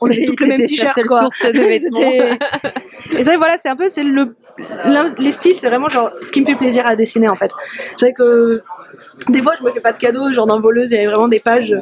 on 0.02 0.08
avait 0.08 0.26
tous 0.26 0.40
le 0.40 0.48
même 0.58 0.66
t-shirt 0.76 1.06
quoi. 1.06 1.22
source 1.22 1.46
de 1.46 1.60
vêtements. 1.60 2.38
Et 3.18 3.24
ça, 3.24 3.38
voilà, 3.38 3.58
c'est 3.58 3.70
un 3.70 3.76
peu, 3.76 3.90
c'est 3.90 4.04
le, 4.04 4.36
les 5.20 5.32
styles, 5.32 5.58
c'est 5.60 5.70
vraiment 5.70 5.90
genre 5.90 6.10
ce 6.22 6.32
qui 6.32 6.42
me 6.42 6.46
fait 6.46 6.56
plaisir 6.56 6.86
à 6.86 6.96
dessiner 6.96 7.30
en 7.30 7.36
fait. 7.36 7.52
C'est 7.98 8.08
vrai 8.08 8.14
que 8.14 8.62
des 9.30 9.42
fois, 9.42 9.54
je 9.58 9.64
me 9.64 9.72
fais 9.72 9.80
pas 9.80 9.94
de 9.94 9.98
cadeaux, 9.98 10.32
genre 10.32 10.48
dans 10.48 10.60
Voleuse, 10.60 10.92
il 10.92 10.96
y 10.96 10.98
avait 10.98 11.08
vraiment 11.08 11.28
des 11.28 11.40
pages 11.40 11.76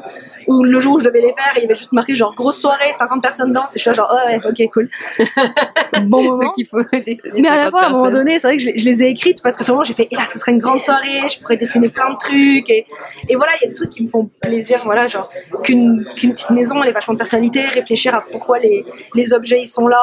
où 0.47 0.63
le 0.63 0.79
jour 0.79 0.95
où 0.95 0.99
je 0.99 1.05
devais 1.05 1.21
les 1.21 1.33
faire, 1.33 1.53
il 1.57 1.61
y 1.61 1.65
avait 1.65 1.75
juste 1.75 1.91
marqué 1.91 2.15
genre 2.15 2.33
grosse 2.33 2.59
soirée, 2.59 2.91
50 2.91 3.21
personnes 3.21 3.53
dansent, 3.53 3.75
et 3.75 3.79
je 3.79 3.81
suis 3.81 3.89
là, 3.89 3.95
genre, 3.95 4.11
oh, 4.11 4.27
ouais, 4.27 4.39
ok, 4.43 4.71
cool. 4.73 4.89
bon 6.07 6.23
moment. 6.23 6.43
Donc 6.45 6.53
il 6.57 6.65
faut 6.65 6.81
dessiner. 7.05 7.41
Mais 7.41 7.49
à 7.49 7.57
la 7.57 7.65
50 7.65 7.71
fois, 7.71 7.81
à 7.81 7.85
un 7.87 7.89
moment 7.89 8.09
donné, 8.09 8.39
c'est 8.39 8.47
vrai 8.47 8.57
que 8.57 8.63
je, 8.63 8.71
je 8.75 8.85
les 8.85 9.03
ai 9.03 9.07
écrites 9.09 9.41
parce 9.43 9.55
que 9.55 9.63
souvent 9.63 9.83
j'ai 9.83 9.93
fait, 9.93 10.07
et 10.09 10.15
là, 10.15 10.25
ce 10.25 10.39
serait 10.39 10.51
une 10.51 10.59
grande 10.59 10.81
soirée, 10.81 11.21
je 11.31 11.39
pourrais 11.39 11.57
dessiner 11.57 11.89
plein 11.89 12.11
de 12.11 12.17
trucs. 12.17 12.69
Et, 12.69 12.85
et 13.27 13.35
voilà, 13.35 13.53
il 13.59 13.65
y 13.65 13.67
a 13.67 13.69
des 13.69 13.75
trucs 13.75 13.91
qui 13.91 14.03
me 14.03 14.09
font 14.09 14.29
plaisir, 14.41 14.81
voilà, 14.85 15.07
genre 15.07 15.29
qu'une 15.63 16.05
petite 16.05 16.49
maison, 16.49 16.81
elle 16.81 16.89
ait 16.89 16.93
vachement 16.93 17.13
de 17.13 17.19
personnalité, 17.19 17.61
réfléchir 17.67 18.15
à 18.15 18.23
pourquoi 18.31 18.59
les, 18.59 18.85
les 19.15 19.33
objets 19.33 19.61
ils 19.61 19.67
sont 19.67 19.87
là, 19.87 19.97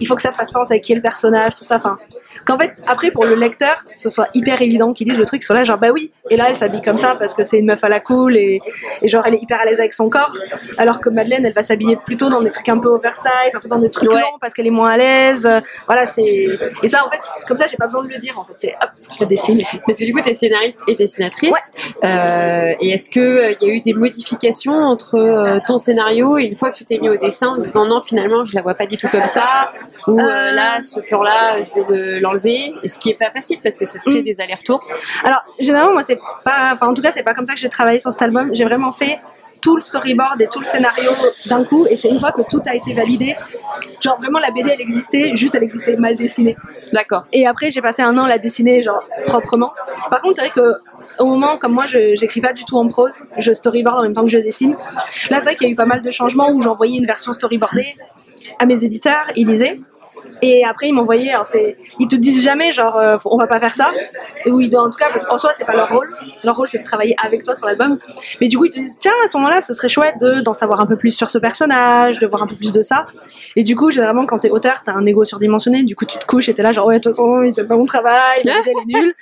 il 0.00 0.06
faut 0.06 0.16
que 0.16 0.22
ça 0.22 0.32
fasse 0.32 0.50
sens 0.50 0.70
avec 0.70 0.82
qui 0.82 0.92
est 0.92 0.96
le 0.96 1.02
personnage, 1.02 1.54
tout 1.56 1.64
ça. 1.64 1.76
Enfin, 1.76 1.91
pas 1.96 2.31
qu'en 2.44 2.58
fait, 2.58 2.74
après, 2.86 3.10
pour 3.10 3.24
le 3.24 3.34
lecteur, 3.34 3.76
ce 3.96 4.08
soit 4.08 4.28
hyper 4.34 4.60
évident 4.62 4.92
qu'ils 4.92 5.06
disent 5.08 5.18
le 5.18 5.24
truc, 5.26 5.42
sont 5.42 5.54
là, 5.54 5.64
genre, 5.64 5.78
bah 5.78 5.88
oui, 5.92 6.12
et 6.30 6.36
là, 6.36 6.46
elle 6.48 6.56
s'habille 6.56 6.82
comme 6.82 6.98
ça 6.98 7.14
parce 7.18 7.34
que 7.34 7.44
c'est 7.44 7.58
une 7.58 7.66
meuf 7.66 7.82
à 7.84 7.88
la 7.88 8.00
cool 8.00 8.36
et, 8.36 8.60
et 9.00 9.08
genre, 9.08 9.24
elle 9.26 9.34
est 9.34 9.42
hyper 9.42 9.60
à 9.60 9.64
l'aise 9.64 9.80
avec 9.80 9.92
son 9.94 10.08
corps, 10.08 10.32
alors 10.78 11.00
que 11.00 11.08
Madeleine, 11.08 11.44
elle 11.46 11.52
va 11.52 11.62
s'habiller 11.62 11.96
plutôt 11.96 12.28
dans 12.28 12.40
des 12.42 12.50
trucs 12.50 12.68
un 12.68 12.78
peu 12.78 12.88
oversize, 12.88 13.54
un 13.54 13.60
peu 13.60 13.68
dans 13.68 13.78
des 13.78 13.90
trucs 13.90 14.08
Ouais. 14.10 14.20
longs 14.20 14.38
parce 14.40 14.52
qu'elle 14.54 14.66
est 14.66 14.70
moins 14.70 14.90
à 14.90 14.96
l'aise. 14.96 15.48
Voilà, 15.86 16.06
c'est. 16.06 16.46
Et 16.82 16.88
ça, 16.88 17.04
en 17.06 17.10
fait, 17.10 17.18
comme 17.46 17.56
ça, 17.56 17.66
j'ai 17.66 17.76
pas 17.76 17.86
besoin 17.86 18.04
de 18.04 18.08
le 18.08 18.18
dire, 18.18 18.34
en 18.36 18.44
fait, 18.44 18.52
c'est 18.56 18.74
hop, 18.82 18.90
je 19.14 19.16
le 19.20 19.26
dessine. 19.26 19.58
Parce 19.86 19.98
que 19.98 20.04
du 20.04 20.12
coup, 20.12 20.20
tu 20.20 20.30
es 20.30 20.34
scénariste 20.34 20.80
et 20.88 20.94
dessinatrice. 20.96 21.70
Euh, 22.04 22.74
et 22.80 22.90
est-ce 22.90 23.08
qu'il 23.10 23.56
il 23.60 23.68
y 23.68 23.70
a 23.70 23.74
eu 23.74 23.80
des 23.80 23.94
modifications 23.94 24.74
entre 24.74 25.14
euh, 25.16 25.58
ton 25.66 25.78
scénario 25.78 26.36
et 26.38 26.44
une 26.44 26.56
fois 26.56 26.70
que 26.70 26.76
tu 26.76 26.84
t'es 26.84 26.98
mis 26.98 27.08
au 27.08 27.16
dessin 27.16 27.48
en 27.48 27.56
disant 27.58 27.86
non, 27.86 28.00
finalement, 28.00 28.44
je 28.44 28.54
la 28.54 28.62
vois 28.62 28.74
pas 28.74 28.86
du 28.86 28.96
tout 28.96 29.08
comme 29.08 29.26
ça 29.26 29.72
Ou 30.06 30.18
euh, 30.18 30.22
Euh. 30.22 30.52
là, 30.52 30.82
ce 30.82 31.00
plan-là, 31.00 31.62
je 31.62 31.74
vais 31.74 31.84
le- 31.88 32.18
l'enlever 32.32 32.74
Et 32.82 32.88
Ce 32.88 32.98
qui 32.98 33.10
est 33.10 33.18
pas 33.18 33.30
facile 33.30 33.58
parce 33.62 33.78
que 33.78 33.84
ça 33.84 33.98
te 33.98 34.04
crée 34.04 34.20
Mm. 34.20 34.24
des 34.24 34.40
allers-retours. 34.40 34.84
Alors, 35.24 35.42
généralement, 35.60 35.92
moi, 35.92 36.04
c'est 36.04 36.18
pas. 36.44 36.70
Enfin, 36.72 36.88
en 36.88 36.94
tout 36.94 37.02
cas, 37.02 37.12
c'est 37.12 37.22
pas 37.22 37.34
comme 37.34 37.46
ça 37.46 37.54
que 37.54 37.60
j'ai 37.60 37.68
travaillé 37.68 37.98
sur 37.98 38.12
cet 38.12 38.22
album. 38.22 38.50
J'ai 38.52 38.64
vraiment 38.64 38.92
fait 38.92 39.18
tout 39.60 39.76
le 39.76 39.82
storyboard 39.82 40.42
et 40.42 40.48
tout 40.48 40.58
le 40.58 40.66
scénario 40.66 41.12
d'un 41.46 41.62
coup, 41.62 41.86
et 41.88 41.94
c'est 41.94 42.08
une 42.08 42.18
fois 42.18 42.32
que 42.32 42.42
tout 42.42 42.60
a 42.66 42.74
été 42.74 42.92
validé. 42.94 43.36
Genre, 44.00 44.18
vraiment, 44.18 44.40
la 44.40 44.50
BD, 44.50 44.70
elle 44.70 44.80
existait, 44.80 45.36
juste 45.36 45.54
elle 45.54 45.62
existait 45.62 45.94
mal 45.96 46.16
dessinée. 46.16 46.56
D'accord. 46.92 47.26
Et 47.32 47.46
après, 47.46 47.70
j'ai 47.70 47.80
passé 47.80 48.02
un 48.02 48.18
an 48.18 48.24
à 48.24 48.28
la 48.28 48.38
dessiner, 48.38 48.82
genre, 48.82 49.00
proprement. 49.26 49.70
Par 50.10 50.20
contre, 50.20 50.36
c'est 50.36 50.48
vrai 50.48 50.50
que. 50.50 50.72
Au 51.18 51.26
moment, 51.26 51.58
comme 51.58 51.72
moi, 51.72 51.84
je 51.84 52.14
j'écris 52.14 52.40
pas 52.40 52.52
du 52.52 52.64
tout 52.64 52.76
en 52.76 52.86
prose, 52.86 53.24
je 53.38 53.52
storyboard 53.52 53.98
en 53.98 54.02
même 54.02 54.12
temps 54.12 54.22
que 54.22 54.30
je 54.30 54.38
dessine. 54.38 54.74
Là, 55.30 55.38
c'est 55.38 55.44
vrai 55.44 55.54
qu'il 55.56 55.66
y 55.66 55.70
a 55.70 55.72
eu 55.72 55.76
pas 55.76 55.86
mal 55.86 56.00
de 56.00 56.10
changements 56.12 56.50
où 56.50 56.60
j'envoyais 56.62 56.96
une 56.96 57.06
version 57.06 57.32
storyboardée 57.32 57.96
à 58.60 58.66
mes 58.66 58.84
éditeurs, 58.84 59.26
ils 59.34 59.48
lisaient. 59.48 59.80
Et 60.42 60.64
après, 60.64 60.88
ils 60.88 60.92
m'envoyaient, 60.92 61.32
ils 62.00 62.08
te 62.08 62.16
disent 62.16 62.42
jamais, 62.42 62.72
genre, 62.72 62.96
euh, 62.98 63.16
on 63.26 63.36
va 63.36 63.46
pas 63.46 63.60
faire 63.60 63.74
ça. 63.74 63.92
Ou 64.46 64.60
ils, 64.60 64.76
en 64.76 64.90
tout 64.90 64.98
cas, 64.98 65.08
parce 65.08 65.26
qu'en 65.26 65.38
soi, 65.38 65.52
c'est 65.56 65.64
pas 65.64 65.74
leur 65.74 65.88
rôle. 65.88 66.10
Leur 66.44 66.56
rôle, 66.56 66.68
c'est 66.68 66.78
de 66.78 66.84
travailler 66.84 67.14
avec 67.22 67.44
toi 67.44 67.54
sur 67.54 67.66
l'album. 67.66 67.98
Mais 68.40 68.48
du 68.48 68.58
coup, 68.58 68.64
ils 68.64 68.70
te 68.70 68.78
disent, 68.78 68.98
tiens, 68.98 69.12
à 69.24 69.28
ce 69.28 69.36
moment-là, 69.36 69.60
ce 69.60 69.72
serait 69.72 69.88
chouette 69.88 70.16
de, 70.20 70.40
d'en 70.40 70.52
savoir 70.52 70.80
un 70.80 70.86
peu 70.86 70.96
plus 70.96 71.10
sur 71.10 71.30
ce 71.30 71.38
personnage, 71.38 72.18
de 72.18 72.26
voir 72.26 72.42
un 72.42 72.46
peu 72.46 72.56
plus 72.56 72.72
de 72.72 72.82
ça. 72.82 73.06
Et 73.54 73.62
du 73.62 73.76
coup, 73.76 73.90
généralement, 73.90 74.26
quand 74.26 74.40
t'es 74.40 74.50
auteur, 74.50 74.82
t'as 74.84 74.92
un 74.92 75.06
ego 75.06 75.24
surdimensionné. 75.24 75.84
Du 75.84 75.94
coup, 75.94 76.06
tu 76.06 76.18
te 76.18 76.26
couches 76.26 76.48
et 76.48 76.54
t'es 76.54 76.62
là, 76.62 76.72
genre, 76.72 76.86
ouais, 76.86 76.98
de 76.98 77.02
toute 77.02 77.12
façon, 77.12 77.42
ils 77.42 77.58
aiment 77.58 77.68
pas 77.68 77.76
mon 77.76 77.84
travail, 77.84 78.38
l'idée, 78.44 78.58
elle 78.64 78.70
est 78.70 79.00
nulle. 79.00 79.14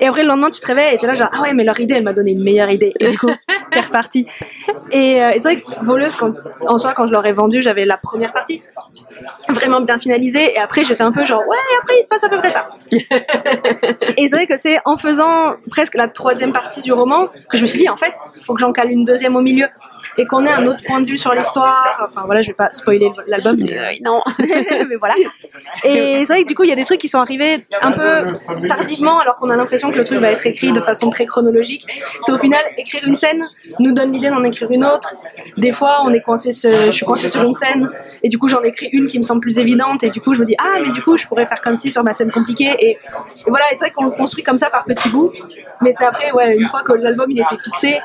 Et 0.00 0.06
après, 0.06 0.22
le 0.22 0.28
lendemain, 0.28 0.50
tu 0.50 0.60
te 0.60 0.66
réveilles 0.66 0.94
et 0.94 0.98
t'es 0.98 1.06
là, 1.06 1.14
genre, 1.14 1.30
ah 1.32 1.42
ouais, 1.42 1.52
mais 1.52 1.64
leur 1.64 1.78
idée, 1.80 1.94
elle 1.94 2.04
m'a 2.04 2.12
donné 2.12 2.32
une 2.32 2.42
meilleure 2.42 2.70
idée. 2.70 2.92
Et 2.98 3.10
du 3.10 3.18
coup, 3.18 3.30
t'es 3.72 3.80
reparti. 3.80 4.26
Et, 4.90 5.22
euh, 5.22 5.30
et 5.32 5.38
c'est 5.38 5.54
vrai 5.54 5.60
que 5.60 5.84
Voleuse, 5.84 6.16
quand, 6.16 6.32
en 6.66 6.78
soi, 6.78 6.94
quand 6.94 7.06
je 7.06 7.12
l'aurais 7.12 7.32
vendu, 7.32 7.60
j'avais 7.60 7.84
la 7.84 7.96
première 7.96 8.32
partie 8.32 8.60
vraiment 9.48 9.80
bien 9.80 9.98
finalisée. 9.98 10.41
Et 10.50 10.58
après, 10.58 10.84
j'étais 10.84 11.02
un 11.02 11.12
peu 11.12 11.24
genre, 11.24 11.42
ouais, 11.46 11.56
après, 11.80 11.94
il 11.98 12.02
se 12.02 12.08
passe 12.08 12.24
à 12.24 12.28
peu 12.28 12.38
près 12.38 12.50
ça. 12.50 12.68
et 14.16 14.28
c'est 14.28 14.36
vrai 14.36 14.46
que 14.46 14.56
c'est 14.56 14.78
en 14.84 14.96
faisant 14.96 15.54
presque 15.70 15.94
la 15.94 16.08
troisième 16.08 16.52
partie 16.52 16.82
du 16.82 16.92
roman 16.92 17.28
que 17.50 17.56
je 17.56 17.62
me 17.62 17.66
suis 17.66 17.78
dit, 17.78 17.88
en 17.88 17.96
fait, 17.96 18.14
il 18.36 18.44
faut 18.44 18.54
que 18.54 18.60
j'en 18.60 18.72
cale 18.72 18.90
une 18.90 19.04
deuxième 19.04 19.36
au 19.36 19.40
milieu. 19.40 19.68
Et 20.18 20.24
qu'on 20.26 20.44
ait 20.44 20.52
un 20.52 20.66
autre 20.66 20.80
point 20.86 21.00
de 21.00 21.06
vue 21.06 21.18
sur 21.18 21.32
l'histoire. 21.34 22.06
Enfin 22.08 22.22
voilà, 22.26 22.42
je 22.42 22.48
vais 22.48 22.54
pas 22.54 22.70
spoiler 22.72 23.10
l'album, 23.28 23.56
mais 23.58 23.78
Euh, 23.78 23.92
non. 24.04 24.20
mais 24.38 24.96
voilà. 24.98 25.14
Et 25.84 26.24
c'est 26.24 26.32
vrai 26.34 26.42
que 26.42 26.48
du 26.48 26.54
coup, 26.54 26.64
il 26.64 26.68
y 26.70 26.72
a 26.72 26.76
des 26.76 26.84
trucs 26.84 27.00
qui 27.00 27.08
sont 27.08 27.18
arrivés 27.18 27.66
un 27.80 27.92
peu 27.92 28.26
tardivement, 28.68 29.18
alors 29.20 29.36
qu'on 29.36 29.50
a 29.50 29.56
l'impression 29.56 29.90
que 29.90 29.96
le 29.96 30.04
truc 30.04 30.18
va 30.18 30.30
être 30.30 30.46
écrit 30.46 30.72
de 30.72 30.80
façon 30.80 31.10
très 31.10 31.26
chronologique. 31.26 31.86
C'est 32.20 32.32
au 32.32 32.38
final 32.38 32.60
écrire 32.76 33.02
une 33.06 33.16
scène 33.16 33.42
nous 33.78 33.92
donne 33.92 34.12
l'idée 34.12 34.28
d'en 34.30 34.44
écrire 34.44 34.70
une 34.70 34.84
autre. 34.84 35.14
Des 35.56 35.72
fois, 35.72 35.98
on 36.04 36.12
est 36.12 36.20
coincé, 36.20 36.52
ce- 36.52 36.86
je 36.86 36.90
suis 36.92 37.06
coincé 37.06 37.28
sur 37.28 37.42
une 37.42 37.54
scène, 37.54 37.90
et 38.22 38.28
du 38.28 38.38
coup, 38.38 38.48
j'en 38.48 38.62
écris 38.62 38.88
une 38.92 39.06
qui 39.06 39.18
me 39.18 39.22
semble 39.22 39.40
plus 39.40 39.58
évidente, 39.58 40.02
et 40.04 40.10
du 40.10 40.20
coup, 40.20 40.34
je 40.34 40.40
me 40.40 40.46
dis 40.46 40.54
ah, 40.58 40.78
mais 40.82 40.90
du 40.90 41.02
coup, 41.02 41.16
je 41.16 41.26
pourrais 41.26 41.46
faire 41.46 41.60
comme 41.60 41.76
si 41.76 41.90
sur 41.90 42.04
ma 42.04 42.12
scène 42.14 42.30
compliquée. 42.30 42.74
Et, 42.78 42.90
et 42.90 42.98
voilà, 43.46 43.64
et 43.66 43.76
c'est 43.76 43.86
vrai 43.86 43.90
qu'on 43.90 44.04
le 44.04 44.10
construit 44.10 44.42
comme 44.44 44.58
ça 44.58 44.70
par 44.70 44.84
petits 44.84 45.08
bouts. 45.08 45.32
Mais 45.80 45.92
c'est 45.92 46.04
après, 46.04 46.30
ouais, 46.32 46.54
une 46.56 46.68
fois 46.68 46.82
que 46.82 46.92
l'album 46.92 47.30
il 47.30 47.40
était 47.40 47.56
fixé, 47.62 47.98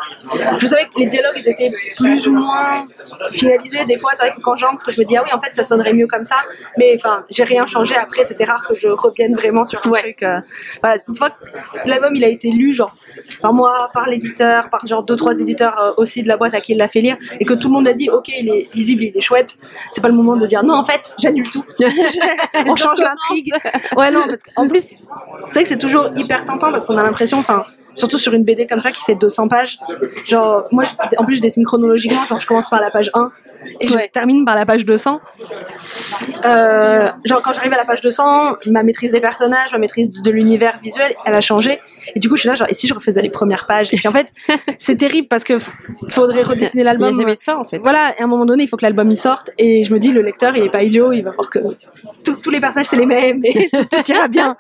je 0.58 0.66
savais 0.68 0.86
que 0.86 1.00
les 1.00 1.06
dialogues 1.08 1.36
ils 1.38 1.50
étaient 1.50 1.72
plus 1.98 2.28
ou 2.28 2.34
moins 2.34 2.88
finalisé. 3.30 3.84
Des 3.86 3.98
fois, 3.98 4.12
c'est 4.14 4.28
vrai 4.28 4.36
que 4.36 4.42
quand 4.42 4.56
j'encre, 4.56 4.92
je 4.92 5.00
me 5.00 5.06
dis 5.06 5.18
ah 5.18 5.24
oui, 5.26 5.34
en 5.34 5.42
fait, 5.42 5.54
ça 5.54 5.64
sonnerait 5.64 5.94
mieux 5.94 6.08
comme 6.08 6.24
ça. 6.24 6.38
Mais 6.78 6.94
enfin, 6.96 7.26
j'ai 7.30 7.44
rien 7.44 7.66
changé. 7.66 7.96
Après, 7.96 8.24
c'était 8.24 8.46
rare 8.46 8.66
que 8.68 8.76
je 8.76 8.88
revienne 8.88 9.36
vraiment 9.36 9.66
sur 9.66 9.80
un 9.86 9.92
truc. 9.92 10.24
Euh, 10.24 10.40
voilà, 10.82 11.02
une 11.08 11.16
fois 11.16 11.32
que 11.32 11.36
l'album 11.86 12.16
il 12.16 12.24
a 12.24 12.28
été 12.28 12.50
lu, 12.52 12.74
genre 12.74 12.96
par 13.42 13.54
moi, 13.54 13.90
par 13.94 14.08
l'éditeur, 14.08 14.70
par 14.70 14.86
genre 14.86 15.04
deux 15.04 15.16
trois 15.16 15.40
éditeurs 15.40 15.80
euh, 15.80 15.92
aussi 15.98 16.22
de 16.22 16.28
la 16.28 16.38
boîte 16.38 16.54
à 16.54 16.62
qui 16.62 16.74
il 16.74 16.78
l'a 16.78 16.88
fait 16.88 17.02
lire, 17.02 17.18
et 17.40 17.46
que 17.46 17.54
tout 17.54 17.68
le 17.68 17.74
monde 17.74 17.88
a 17.88 17.94
dit 17.94 18.10
ok, 18.10 18.28
il 18.30 18.50
est 18.50 18.74
lisible, 18.76 19.04
il 19.04 19.18
est 19.18 19.22
chouette. 19.22 19.58
C'est 19.92 20.02
pas 20.02 20.10
le 20.10 20.16
moment 20.16 20.36
de 20.38 20.46
dire 20.46 20.64
non, 20.64 20.76
en 20.76 20.86
fait, 20.86 21.14
j'annule 21.18 21.50
tout. 21.50 21.66
On 22.66 22.76
change 22.76 23.00
l'intrigue. 23.00 23.54
Ouais, 23.96 24.12
non, 24.12 24.28
parce 24.28 24.44
qu'en 24.44 24.68
plus, 24.68 24.96
c'est 25.48 25.54
vrai 25.54 25.64
que 25.64 25.70
c'est 25.70 25.78
toujours 25.78 26.10
hyper 26.16 26.46
tentant 26.46 26.72
parce 26.72 26.86
qu'on 26.86 26.98
a 26.98 27.04
l'impression, 27.04 27.40
enfin 27.40 27.66
surtout 27.98 28.18
sur 28.18 28.34
une 28.34 28.44
BD 28.44 28.66
comme 28.68 28.80
ça 28.80 28.92
qui 28.92 29.04
fait 29.04 29.16
200 29.16 29.48
pages. 29.48 29.80
Genre, 30.26 30.66
moi, 30.72 30.86
en 31.18 31.26
plus, 31.26 31.36
je 31.36 31.42
dessine 31.42 31.66
chronologiquement, 31.66 32.26
genre, 32.26 32.40
je 32.40 32.48
commence 32.48 32.70
par 32.70 32.80
la 32.80 32.92
page 32.92 33.12
1 33.14 33.32
et 33.80 33.88
je 33.88 34.10
termine 34.12 34.46
par 34.46 34.56
la 34.56 34.66
page 34.66 34.86
200. 34.86 35.20
Euh, 36.46 37.10
genre 37.26 37.42
quand 37.42 37.54
j'arrive 37.54 37.74
à 37.74 37.78
la 37.78 37.86
page 37.86 38.02
200, 38.02 38.54
ma 38.68 38.84
maîtrise 38.84 39.12
des 39.12 39.22
personnages, 39.22 39.72
ma 39.72 39.78
maîtrise 39.78 40.12
de, 40.12 40.32
l'univers 40.32 40.80
visuel, 40.84 41.14
elle 41.26 41.34
a 41.34 41.42
changé. 41.42 41.80
Et 42.16 42.20
du 42.20 42.30
coup, 42.30 42.36
je 42.36 42.42
suis 42.42 42.50
là 42.50 42.56
genre 42.56 42.68
et 42.70 42.74
si 42.74 42.88
je 42.88 42.94
refaisais 42.94 43.22
les 43.22 43.30
premières 43.30 43.66
pages? 43.68 43.94
Et 43.94 43.98
puis 43.98 44.08
en 44.08 44.12
fait, 44.12 44.34
c'est 44.78 44.96
terrible 44.96 45.28
parce 45.28 45.44
que 45.44 45.60
faudrait 46.10 46.44
redessiner 46.44 46.84
l'album. 46.84 47.12
Il 47.12 47.20
jamais 47.20 47.36
de 47.36 47.42
fin 47.42 47.58
en 47.58 47.64
fait. 47.64 47.80
Voilà, 47.80 48.14
et 48.18 48.22
à 48.22 48.26
un 48.26 48.28
moment 48.28 48.46
donné, 48.46 48.64
il 48.64 48.68
faut 48.68 48.78
que 48.78 48.86
l'album 48.86 49.10
y 49.12 49.18
sorte. 49.18 49.52
Et 49.58 49.84
je 49.84 49.94
me 49.94 50.00
dis, 50.00 50.12
le 50.12 50.22
lecteur, 50.22 50.56
il 50.56 50.64
est 50.64 50.70
pas 50.70 50.84
idiot, 50.84 51.12
il 51.12 51.24
va 51.24 51.32
voir 51.32 51.50
que 51.50 51.60
tous 52.24 52.50
les 52.50 52.60
personnages 52.60 52.88
c'est 52.88 52.98
les 52.98 53.06
mêmes 53.06 53.42
et 53.44 53.70
tout, 53.72 54.12
ira 54.12 54.28
bien. 54.28 54.56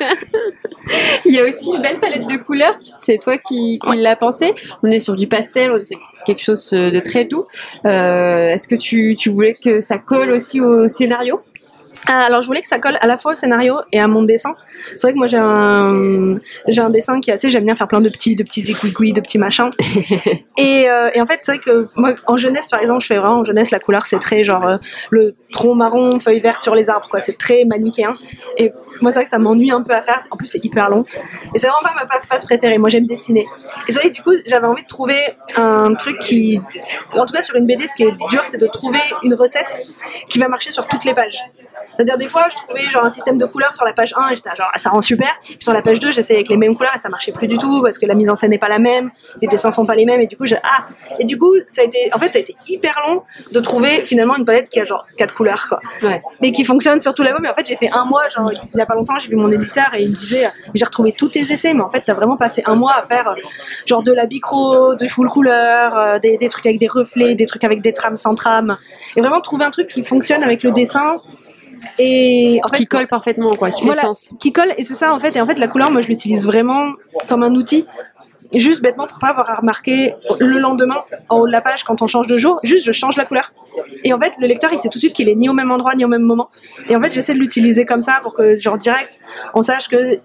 il 1.25 1.33
y 1.33 1.39
a 1.39 1.45
aussi 1.45 1.71
une 1.73 1.81
belle 1.81 1.97
palette 1.97 2.27
de 2.27 2.37
couleurs. 2.37 2.77
C'est 2.81 3.19
qui, 3.35 3.79
l'as 3.97 4.15
pensé. 4.15 4.53
On 4.83 4.87
est 4.87 4.99
sur 4.99 5.15
du 5.15 5.27
pastel, 5.27 5.71
on 5.73 5.79
quelque 6.25 6.41
chose 6.41 6.71
de 6.71 6.99
très 6.99 7.25
doux. 7.25 7.45
Euh, 7.85 8.53
Est-ce 8.53 8.67
que 8.67 8.75
tu 8.75 9.15
tu, 9.17 9.29
voulais 9.29 9.53
que 9.53 9.81
ça 9.81 9.97
colle 9.97 10.31
aussi 10.31 10.61
au 10.61 10.87
scénario? 10.87 11.39
Alors 12.13 12.41
je 12.41 12.47
voulais 12.47 12.61
que 12.61 12.67
ça 12.67 12.79
colle 12.79 12.97
à 13.01 13.07
la 13.07 13.17
fois 13.17 13.33
au 13.33 13.35
scénario 13.35 13.75
et 13.91 13.99
à 13.99 14.07
mon 14.07 14.23
dessin. 14.23 14.55
C'est 14.93 15.01
vrai 15.03 15.13
que 15.13 15.17
moi 15.17 15.27
j'ai 15.27 15.37
un 15.37 16.35
j'ai 16.67 16.81
un 16.81 16.89
dessin 16.89 17.19
qui 17.19 17.29
est 17.29 17.33
assez 17.33 17.49
j'aime 17.49 17.65
bien 17.65 17.75
faire 17.75 17.87
plein 17.87 18.01
de 18.01 18.09
petits 18.09 18.35
de 18.35 18.43
petits 18.43 18.71
équigouis, 18.71 19.13
de 19.13 19.21
petits 19.21 19.37
machins. 19.37 19.69
et, 20.57 20.89
euh, 20.89 21.09
et 21.13 21.21
en 21.21 21.25
fait 21.25 21.39
c'est 21.43 21.53
vrai 21.53 21.61
que 21.61 21.85
moi 21.99 22.15
en 22.25 22.37
jeunesse 22.37 22.69
par 22.69 22.79
exemple 22.79 23.01
je 23.01 23.07
fais 23.07 23.17
vraiment 23.17 23.39
en 23.39 23.43
jeunesse 23.43 23.71
la 23.71 23.79
couleur 23.79 24.05
c'est 24.05 24.19
très 24.19 24.43
genre 24.43 24.65
euh, 24.65 24.77
le 25.09 25.35
tronc 25.51 25.75
marron 25.75 26.19
feuille 26.19 26.39
verte 26.39 26.63
sur 26.63 26.75
les 26.75 26.89
arbres 26.89 27.07
quoi 27.09 27.21
c'est 27.21 27.37
très 27.37 27.65
manichéen. 27.65 28.15
Et 28.57 28.71
moi 29.01 29.11
c'est 29.11 29.19
vrai 29.19 29.23
que 29.25 29.29
ça 29.29 29.39
m'ennuie 29.39 29.71
un 29.71 29.81
peu 29.81 29.93
à 29.93 30.01
faire. 30.01 30.23
En 30.31 30.37
plus 30.37 30.47
c'est 30.47 30.63
hyper 30.63 30.89
long. 30.89 31.03
Et 31.53 31.59
c'est 31.59 31.67
vraiment 31.67 31.81
pas 31.83 31.93
ma 31.95 32.21
phase 32.21 32.45
préférée. 32.45 32.77
Moi 32.77 32.89
j'aime 32.89 33.05
dessiner. 33.05 33.45
Et 33.87 33.91
c'est 33.91 33.99
vrai 33.99 34.09
que 34.09 34.15
du 34.15 34.21
coup 34.21 34.33
j'avais 34.45 34.67
envie 34.67 34.83
de 34.83 34.87
trouver 34.87 35.19
un 35.55 35.93
truc 35.95 36.19
qui 36.19 36.59
en 37.13 37.25
tout 37.25 37.33
cas 37.33 37.41
sur 37.41 37.55
une 37.55 37.65
BD 37.65 37.87
ce 37.87 37.95
qui 37.95 38.03
est 38.03 38.15
dur 38.29 38.41
c'est 38.45 38.59
de 38.59 38.67
trouver 38.67 38.99
une 39.23 39.33
recette 39.33 39.79
qui 40.29 40.39
va 40.39 40.47
marcher 40.47 40.71
sur 40.71 40.87
toutes 40.87 41.03
les 41.03 41.13
pages. 41.13 41.39
C'est-à-dire 41.97 42.17
des 42.17 42.27
fois, 42.27 42.45
je 42.51 42.55
trouvais 42.55 42.89
genre 42.91 43.05
un 43.05 43.09
système 43.09 43.39
de 43.39 43.45
couleurs 43.45 43.73
sur 43.73 43.83
la 43.83 43.91
page 43.91 44.13
1 44.15 44.29
et 44.29 44.35
j'étais 44.35 44.55
genre 44.55 44.69
ah, 44.71 44.77
ça 44.77 44.91
rend 44.91 45.01
super. 45.01 45.29
Puis 45.43 45.57
sur 45.59 45.73
la 45.73 45.81
page 45.81 45.99
2, 45.99 46.11
j'essayais 46.11 46.37
avec 46.37 46.49
les 46.49 46.57
mêmes 46.57 46.75
couleurs 46.75 46.93
et 46.93 46.99
ça 46.99 47.09
marchait 47.09 47.31
plus 47.31 47.47
du 47.47 47.57
tout 47.57 47.81
parce 47.81 47.97
que 47.97 48.05
la 48.05 48.13
mise 48.13 48.29
en 48.29 48.35
scène 48.35 48.51
n'est 48.51 48.59
pas 48.59 48.69
la 48.69 48.77
même, 48.77 49.09
les 49.41 49.47
dessins 49.47 49.71
sont 49.71 49.85
pas 49.85 49.95
les 49.95 50.05
mêmes 50.05 50.21
et 50.21 50.27
du 50.27 50.37
coup, 50.37 50.45
j'ai 50.45 50.57
ah 50.63 50.85
et 51.19 51.25
du 51.25 51.39
coup, 51.39 51.53
ça 51.67 51.81
a 51.81 51.85
été 51.85 51.97
en 52.13 52.19
fait, 52.19 52.31
ça 52.31 52.37
a 52.37 52.41
été 52.41 52.55
hyper 52.67 52.93
long 53.07 53.23
de 53.51 53.59
trouver 53.59 54.01
finalement 54.05 54.35
une 54.35 54.45
palette 54.45 54.69
qui 54.69 54.79
a 54.79 54.85
genre 54.85 55.07
quatre 55.17 55.33
couleurs 55.33 55.67
quoi. 55.67 55.79
Ouais. 56.03 56.21
Mais 56.39 56.51
qui 56.51 56.63
fonctionne 56.63 56.99
sur 56.99 57.15
tout 57.15 57.23
l'album 57.23 57.41
mais 57.41 57.49
en 57.49 57.55
fait, 57.55 57.65
j'ai 57.65 57.77
fait 57.77 57.89
un 57.91 58.05
mois 58.05 58.27
genre 58.29 58.51
il 58.51 58.77
y 58.77 58.81
a 58.81 58.85
pas 58.85 58.95
longtemps, 58.95 59.17
j'ai 59.17 59.29
vu 59.29 59.35
mon 59.35 59.51
éditeur 59.51 59.87
et 59.95 60.03
il 60.03 60.11
me 60.11 60.15
disait 60.15 60.45
j'ai 60.75 60.85
retrouvé 60.85 61.13
tous 61.17 61.29
tes 61.29 61.39
essais 61.39 61.73
mais 61.73 61.81
en 61.81 61.89
fait, 61.89 62.01
tu 62.01 62.11
as 62.11 62.13
vraiment 62.13 62.37
passé 62.37 62.61
un 62.67 62.75
mois 62.75 62.93
à 62.93 63.05
faire 63.05 63.35
genre 63.87 64.03
de 64.03 64.11
la 64.11 64.27
bicro, 64.27 64.93
de 64.95 65.07
full 65.07 65.29
couleur, 65.29 65.97
euh, 65.97 66.19
des, 66.19 66.37
des 66.37 66.49
trucs 66.49 66.65
avec 66.67 66.77
des 66.79 66.87
reflets, 66.87 67.33
des 67.33 67.45
trucs 67.45 67.63
avec 67.63 67.81
des 67.81 67.93
trames 67.93 68.17
sans 68.17 68.35
trames 68.35 68.77
et 69.15 69.21
vraiment 69.21 69.41
trouver 69.41 69.65
un 69.65 69.71
truc 69.71 69.87
qui 69.87 70.03
fonctionne 70.03 70.43
avec 70.43 70.63
le 70.63 70.71
dessin 70.71 71.17
et 71.99 72.59
en 72.63 72.67
fait, 72.67 72.77
qui 72.77 72.85
colle 72.85 73.07
parfaitement, 73.07 73.55
quoi, 73.55 73.71
qui 73.71 73.87
fait 73.87 73.95
sens. 73.95 74.33
Qui 74.39 74.51
colle, 74.51 74.73
et 74.77 74.83
c'est 74.83 74.95
ça 74.95 75.13
en 75.13 75.19
fait. 75.19 75.35
Et 75.35 75.41
en 75.41 75.45
fait, 75.45 75.59
la 75.59 75.67
couleur, 75.67 75.91
moi, 75.91 76.01
je 76.01 76.07
l'utilise 76.07 76.45
vraiment 76.45 76.91
comme 77.27 77.43
un 77.43 77.53
outil. 77.53 77.85
Juste 78.53 78.81
bêtement 78.81 79.07
pour 79.07 79.19
pas 79.19 79.27
avoir 79.27 79.49
à 79.49 79.55
remarquer 79.55 80.13
le 80.39 80.57
lendemain 80.57 81.03
en 81.27 81.39
haut 81.39 81.47
de 81.47 81.51
la 81.51 81.59
page 81.59 81.83
quand 81.83 82.01
on 82.01 82.07
change 82.07 82.27
de 82.27 82.37
jour, 82.37 82.61
juste 82.63 82.85
je 82.85 82.93
change 82.93 83.17
la 83.17 83.25
couleur. 83.25 83.51
Et 84.05 84.13
en 84.13 84.19
fait, 84.21 84.35
le 84.39 84.47
lecteur 84.47 84.71
il 84.71 84.79
sait 84.79 84.87
tout 84.87 84.99
de 84.99 85.01
suite 85.01 85.13
qu'il 85.13 85.27
est 85.27 85.35
ni 85.35 85.49
au 85.49 85.53
même 85.53 85.69
endroit 85.69 85.95
ni 85.95 86.05
au 86.05 86.07
même 86.07 86.21
moment. 86.21 86.49
Et 86.87 86.95
en 86.95 87.01
fait, 87.01 87.11
j'essaie 87.11 87.33
de 87.33 87.39
l'utiliser 87.39 87.83
comme 87.83 88.01
ça 88.01 88.21
pour 88.23 88.33
que, 88.33 88.57
genre 88.57 88.77
direct, 88.77 89.19
on 89.53 89.63
sache 89.63 89.89
que 89.89 90.17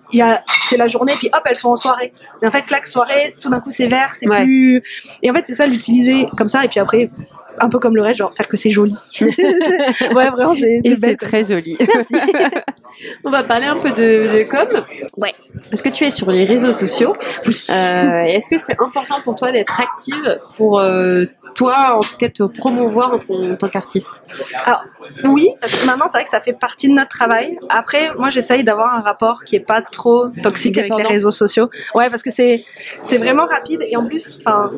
c'est 0.69 0.77
la 0.77 0.87
journée, 0.87 1.15
puis 1.17 1.31
hop, 1.33 1.43
elles 1.47 1.57
sont 1.57 1.71
en 1.71 1.77
soirée. 1.77 2.13
Et 2.43 2.47
en 2.47 2.53
fait, 2.53 2.63
claque 2.63 2.87
soirée, 2.87 3.35
tout 3.41 3.51
d'un 3.51 3.61
coup 3.61 3.71
c'est 3.71 3.89
vert, 3.89 4.15
c'est 4.15 4.27
plus. 4.27 4.85
Et 5.23 5.31
en 5.31 5.35
fait, 5.35 5.45
c'est 5.45 5.57
ça, 5.57 5.67
l'utiliser 5.67 6.27
comme 6.37 6.49
ça. 6.49 6.65
Et 6.65 6.69
puis 6.69 6.79
après, 6.79 7.11
un 7.59 7.69
peu 7.69 7.79
comme 7.79 7.97
le 7.97 8.03
reste, 8.03 8.19
genre 8.19 8.35
faire 8.35 8.49
que 8.49 8.57
c'est 8.57 8.71
joli. 8.71 8.97
ouais, 9.21 10.31
vraiment, 10.31 10.55
c'est 10.55 10.81
c'est 10.97 11.17
très 11.17 11.45
joli. 11.45 11.77
Merci. 11.81 12.15
On 13.25 13.31
va 13.31 13.43
parler 13.43 13.67
un 13.67 13.79
peu 13.79 13.91
de, 13.91 14.39
de 14.39 14.43
com. 14.45 14.69
Ouais. 15.17 15.35
Est-ce 15.73 15.83
que 15.83 15.89
tu 15.89 16.05
es 16.05 16.11
sur 16.11 16.31
les 16.31 16.45
réseaux 16.45 16.73
sociaux? 16.73 17.15
Euh, 17.47 18.23
Est-ce 18.23 18.51
que 18.51 18.59
c'est 18.59 18.81
important 18.81 19.21
pour 19.23 19.37
toi 19.37 19.51
d'être 19.51 19.81
active 19.81 20.41
pour 20.57 20.79
euh, 20.79 21.25
toi, 21.55 21.97
en 21.97 22.01
tout 22.01 22.17
cas, 22.19 22.29
te 22.29 22.43
promouvoir 22.43 23.13
en, 23.13 23.57
tant 23.57 23.69
qu'artiste? 23.69 24.25
Alors, 24.65 24.85
oui, 25.25 25.49
parce 25.61 25.75
que 25.75 25.87
maintenant, 25.87 26.07
c'est 26.07 26.19
vrai 26.19 26.25
que 26.25 26.31
ça 26.31 26.41
fait 26.41 26.53
partie 26.53 26.89
de 26.89 26.95
notre 26.95 27.09
travail. 27.09 27.59
Après, 27.71 28.11
moi, 28.17 28.31
j'essaye 28.31 28.63
d'avoir 28.63 28.95
un 28.95 29.01
rapport 29.01 29.45
qui 29.45 29.57
est 29.57 29.61
pas 29.61 29.83
trop 29.83 30.29
toxique 30.43 30.79
avec 30.79 30.95
les 30.95 31.05
réseaux 31.05 31.31
sociaux. 31.31 31.71
Ouais, 31.95 32.11
parce 32.11 32.23
que 32.23 32.31
c'est 32.31 32.65
c'est 33.03 33.19
vraiment 33.19 33.47
rapide 33.47 33.81
et 33.89 33.97
en 33.97 34.07
plus, 34.07 34.39
enfin, 34.39 34.71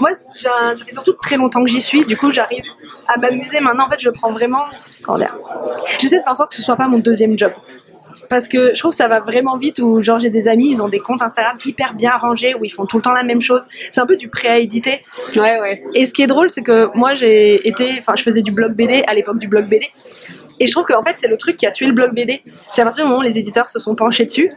moi, 0.00 0.10
ça 0.36 0.84
fait 0.84 0.92
surtout 0.92 1.12
très 1.14 1.29
longtemps 1.36 1.62
que 1.62 1.70
j'y 1.70 1.82
suis. 1.82 2.04
Du 2.04 2.16
coup, 2.16 2.32
j'arrive 2.32 2.62
à 3.08 3.18
m'amuser. 3.18 3.60
Maintenant, 3.60 3.86
en 3.86 3.90
fait, 3.90 4.00
je 4.00 4.10
prends 4.10 4.32
vraiment. 4.32 4.64
J'essaie 5.98 6.18
de 6.18 6.22
faire 6.22 6.32
en 6.32 6.34
sorte 6.34 6.50
que 6.50 6.56
ce 6.56 6.62
soit 6.62 6.76
pas 6.76 6.88
mon 6.88 6.98
deuxième 6.98 7.38
job. 7.38 7.52
Parce 8.28 8.46
que 8.46 8.74
je 8.74 8.78
trouve 8.78 8.92
que 8.92 8.96
ça 8.96 9.08
va 9.08 9.20
vraiment 9.20 9.56
vite 9.56 9.80
où 9.80 10.00
genre 10.02 10.18
j'ai 10.18 10.30
des 10.30 10.46
amis, 10.46 10.70
ils 10.70 10.82
ont 10.82 10.88
des 10.88 11.00
comptes 11.00 11.20
Instagram 11.20 11.56
hyper 11.64 11.94
bien 11.94 12.12
rangés 12.12 12.54
où 12.54 12.64
ils 12.64 12.70
font 12.70 12.86
tout 12.86 12.96
le 12.98 13.02
temps 13.02 13.12
la 13.12 13.24
même 13.24 13.42
chose. 13.42 13.62
C'est 13.90 14.00
un 14.00 14.06
peu 14.06 14.16
du 14.16 14.28
prêt 14.28 14.48
à 14.48 14.58
éditer. 14.58 15.04
Ouais, 15.34 15.60
ouais. 15.60 15.82
Et 15.94 16.06
ce 16.06 16.12
qui 16.12 16.22
est 16.22 16.28
drôle, 16.28 16.48
c'est 16.48 16.62
que 16.62 16.96
moi 16.96 17.14
j'ai 17.14 17.66
été, 17.66 17.96
enfin 17.98 18.12
je 18.16 18.22
faisais 18.22 18.42
du 18.42 18.52
blog 18.52 18.76
BD 18.76 19.02
à 19.08 19.14
l'époque 19.14 19.38
du 19.38 19.48
blog 19.48 19.68
BD. 19.68 19.88
Et 20.60 20.66
je 20.66 20.72
trouve 20.72 20.84
qu'en 20.84 21.02
fait 21.02 21.16
c'est 21.16 21.28
le 21.28 21.36
truc 21.38 21.56
qui 21.56 21.66
a 21.66 21.72
tué 21.72 21.86
le 21.86 21.92
blog 21.92 22.14
BD. 22.14 22.40
C'est 22.68 22.82
à 22.82 22.84
partir 22.84 23.04
du 23.04 23.08
moment 23.08 23.20
où 23.20 23.24
les 23.24 23.38
éditeurs 23.38 23.68
se 23.68 23.80
sont 23.80 23.96
penchés 23.96 24.26
dessus 24.26 24.50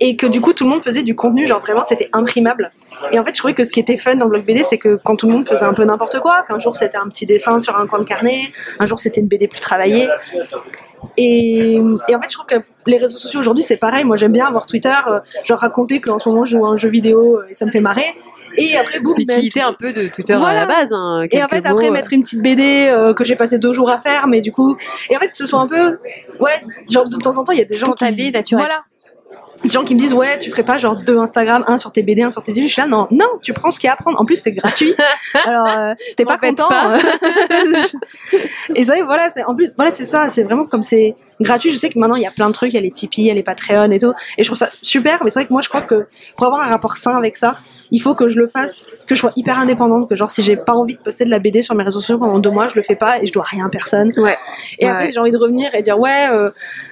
et 0.00 0.16
que 0.16 0.26
du 0.26 0.40
coup 0.40 0.52
tout 0.52 0.64
le 0.64 0.70
monde 0.70 0.82
faisait 0.82 1.02
du 1.02 1.14
contenu 1.14 1.46
genre 1.46 1.60
vraiment 1.60 1.84
c'était 1.88 2.08
imprimable. 2.12 2.72
Et 3.12 3.18
en 3.18 3.24
fait 3.24 3.34
je 3.34 3.38
trouvais 3.38 3.54
que 3.54 3.64
ce 3.64 3.72
qui 3.72 3.80
était 3.80 3.96
fun 3.96 4.16
dans 4.16 4.26
le 4.26 4.30
blog 4.30 4.44
BD 4.44 4.64
c'est 4.64 4.78
que 4.78 4.96
quand 5.02 5.16
tout 5.16 5.26
le 5.28 5.34
monde 5.34 5.48
faisait 5.48 5.64
un 5.64 5.74
peu 5.74 5.84
n'importe 5.84 6.18
quoi 6.20 6.42
qu'un 6.42 6.58
jour 6.58 6.76
c'était 6.76 6.96
un 6.96 7.08
petit 7.08 7.26
dessin 7.26 7.60
sur 7.60 7.76
un 7.76 7.86
coin 7.86 8.00
de 8.00 8.04
carnet 8.04 8.48
un 8.78 8.86
jour 8.86 8.98
c'était 8.98 9.20
une 9.20 9.28
BD 9.28 9.48
plus 9.48 9.60
travaillée. 9.60 10.08
Et, 11.16 11.74
et, 11.74 12.14
en 12.16 12.20
fait 12.20 12.28
je 12.28 12.34
trouve 12.34 12.46
que 12.46 12.56
les 12.86 12.96
réseaux 12.96 13.18
sociaux 13.18 13.40
aujourd'hui 13.40 13.62
c'est 13.62 13.76
pareil. 13.76 14.04
Moi 14.04 14.16
j'aime 14.16 14.32
bien 14.32 14.46
avoir 14.46 14.66
Twitter 14.66 14.94
euh, 15.06 15.20
genre 15.44 15.58
raconter 15.58 16.00
qu'en 16.00 16.18
ce 16.18 16.28
moment 16.28 16.44
je 16.44 16.56
joue 16.56 16.64
à 16.64 16.70
un 16.70 16.76
jeu 16.76 16.88
vidéo 16.88 17.38
euh, 17.38 17.46
et 17.48 17.54
ça 17.54 17.66
me 17.66 17.70
fait 17.70 17.80
marrer. 17.80 18.06
Et 18.56 18.76
après 18.76 19.00
boum 19.00 19.14
l'utilité 19.16 19.60
un 19.60 19.72
peu 19.72 19.92
de 19.92 20.08
Twitter 20.08 20.34
à 20.34 20.54
la 20.54 20.66
base 20.66 20.92
hein, 20.92 21.26
et 21.30 21.42
en 21.42 21.48
fait 21.48 21.64
après 21.66 21.88
euh. 21.88 21.92
mettre 21.92 22.12
une 22.12 22.22
petite 22.22 22.40
BD 22.40 22.88
euh, 22.88 23.14
que 23.14 23.24
j'ai 23.24 23.36
passé 23.36 23.58
deux 23.58 23.72
jours 23.72 23.90
à 23.90 24.00
faire 24.00 24.26
mais 24.26 24.40
du 24.40 24.52
coup 24.52 24.76
et 25.10 25.16
en 25.16 25.20
fait 25.20 25.30
ce 25.32 25.46
soit 25.46 25.60
un 25.60 25.66
peu 25.66 25.98
ouais 26.40 26.62
genre 26.88 27.08
de 27.08 27.16
temps 27.16 27.36
en 27.36 27.44
temps 27.44 27.52
il 27.52 27.58
y 27.58 27.62
a 27.62 27.64
des 27.64 27.76
gens 27.76 27.92
qui 27.92 28.04
naturel. 28.04 28.64
voilà 28.64 28.78
des 29.64 29.70
gens 29.70 29.84
qui 29.84 29.94
me 29.94 29.98
disent 29.98 30.14
ouais 30.14 30.38
tu 30.38 30.50
ferais 30.50 30.62
pas 30.62 30.78
genre 30.78 30.96
deux 30.96 31.18
Instagram 31.18 31.64
un 31.66 31.78
sur 31.78 31.90
tes 31.90 32.02
BD 32.02 32.22
un 32.22 32.30
sur 32.30 32.42
tes 32.42 32.52
îles 32.52 32.66
je 32.66 32.72
suis 32.72 32.82
là 32.82 32.88
non 32.88 33.08
non 33.10 33.26
tu 33.42 33.52
prends 33.52 33.70
ce 33.70 33.78
qu'il 33.78 33.88
y 33.88 33.90
a 33.90 33.94
à 33.94 33.96
prendre 33.96 34.20
en 34.20 34.24
plus 34.24 34.36
c'est 34.36 34.52
gratuit 34.52 34.94
alors 35.44 35.66
euh, 35.66 35.94
c'était 36.08 36.24
pas 36.24 36.38
content 36.38 36.68
pas. 36.68 36.98
et 38.74 38.84
ça 38.84 38.94
voilà 39.04 39.30
c'est 39.30 39.44
en 39.44 39.54
plus 39.54 39.72
voilà 39.76 39.90
c'est 39.90 40.04
ça 40.04 40.28
c'est 40.28 40.42
vraiment 40.42 40.66
comme 40.66 40.82
c'est 40.82 41.16
gratuit 41.40 41.70
je 41.70 41.76
sais 41.76 41.88
que 41.88 41.98
maintenant 41.98 42.16
il 42.16 42.22
y 42.22 42.26
a 42.26 42.30
plein 42.30 42.48
de 42.48 42.54
trucs 42.54 42.72
il 42.72 42.76
y 42.76 42.78
a 42.78 42.82
les 42.82 42.90
Tipeee 42.90 43.22
il 43.22 43.26
y 43.26 43.30
a 43.30 43.34
les 43.34 43.42
Patreon 43.42 43.90
et 43.90 43.98
tout 43.98 44.12
et 44.38 44.42
je 44.42 44.48
trouve 44.48 44.58
ça 44.58 44.68
super 44.82 45.22
mais 45.24 45.30
c'est 45.30 45.40
vrai 45.40 45.46
que 45.46 45.52
moi 45.52 45.62
je 45.62 45.68
crois 45.68 45.82
que 45.82 46.06
pour 46.36 46.46
avoir 46.46 46.62
un 46.62 46.68
rapport 46.68 46.96
sain 46.96 47.16
avec 47.16 47.36
ça 47.36 47.56
il 47.94 48.00
faut 48.00 48.16
que 48.16 48.26
je 48.26 48.38
le 48.38 48.48
fasse, 48.48 48.86
que 49.06 49.14
je 49.14 49.20
sois 49.20 49.30
hyper 49.36 49.56
indépendante, 49.56 50.08
que 50.08 50.16
genre 50.16 50.28
si 50.28 50.42
j'ai 50.42 50.56
pas 50.56 50.74
envie 50.74 50.94
de 50.94 50.98
poster 50.98 51.24
de 51.24 51.30
la 51.30 51.38
BD 51.38 51.62
sur 51.62 51.76
mes 51.76 51.84
réseaux 51.84 52.00
sociaux 52.00 52.18
pendant 52.18 52.40
deux 52.40 52.50
mois, 52.50 52.66
je 52.66 52.74
le 52.74 52.82
fais 52.82 52.96
pas 52.96 53.22
et 53.22 53.26
je 53.26 53.32
dois 53.32 53.44
rien 53.44 53.66
à 53.66 53.68
personne. 53.68 54.12
Ouais. 54.16 54.36
Et 54.80 54.88
après 54.88 55.12
j'ai 55.12 55.20
envie 55.20 55.30
de 55.30 55.38
revenir 55.38 55.72
et 55.76 55.82
dire 55.82 55.96
ouais, 55.96 56.28
euh, 56.32 56.50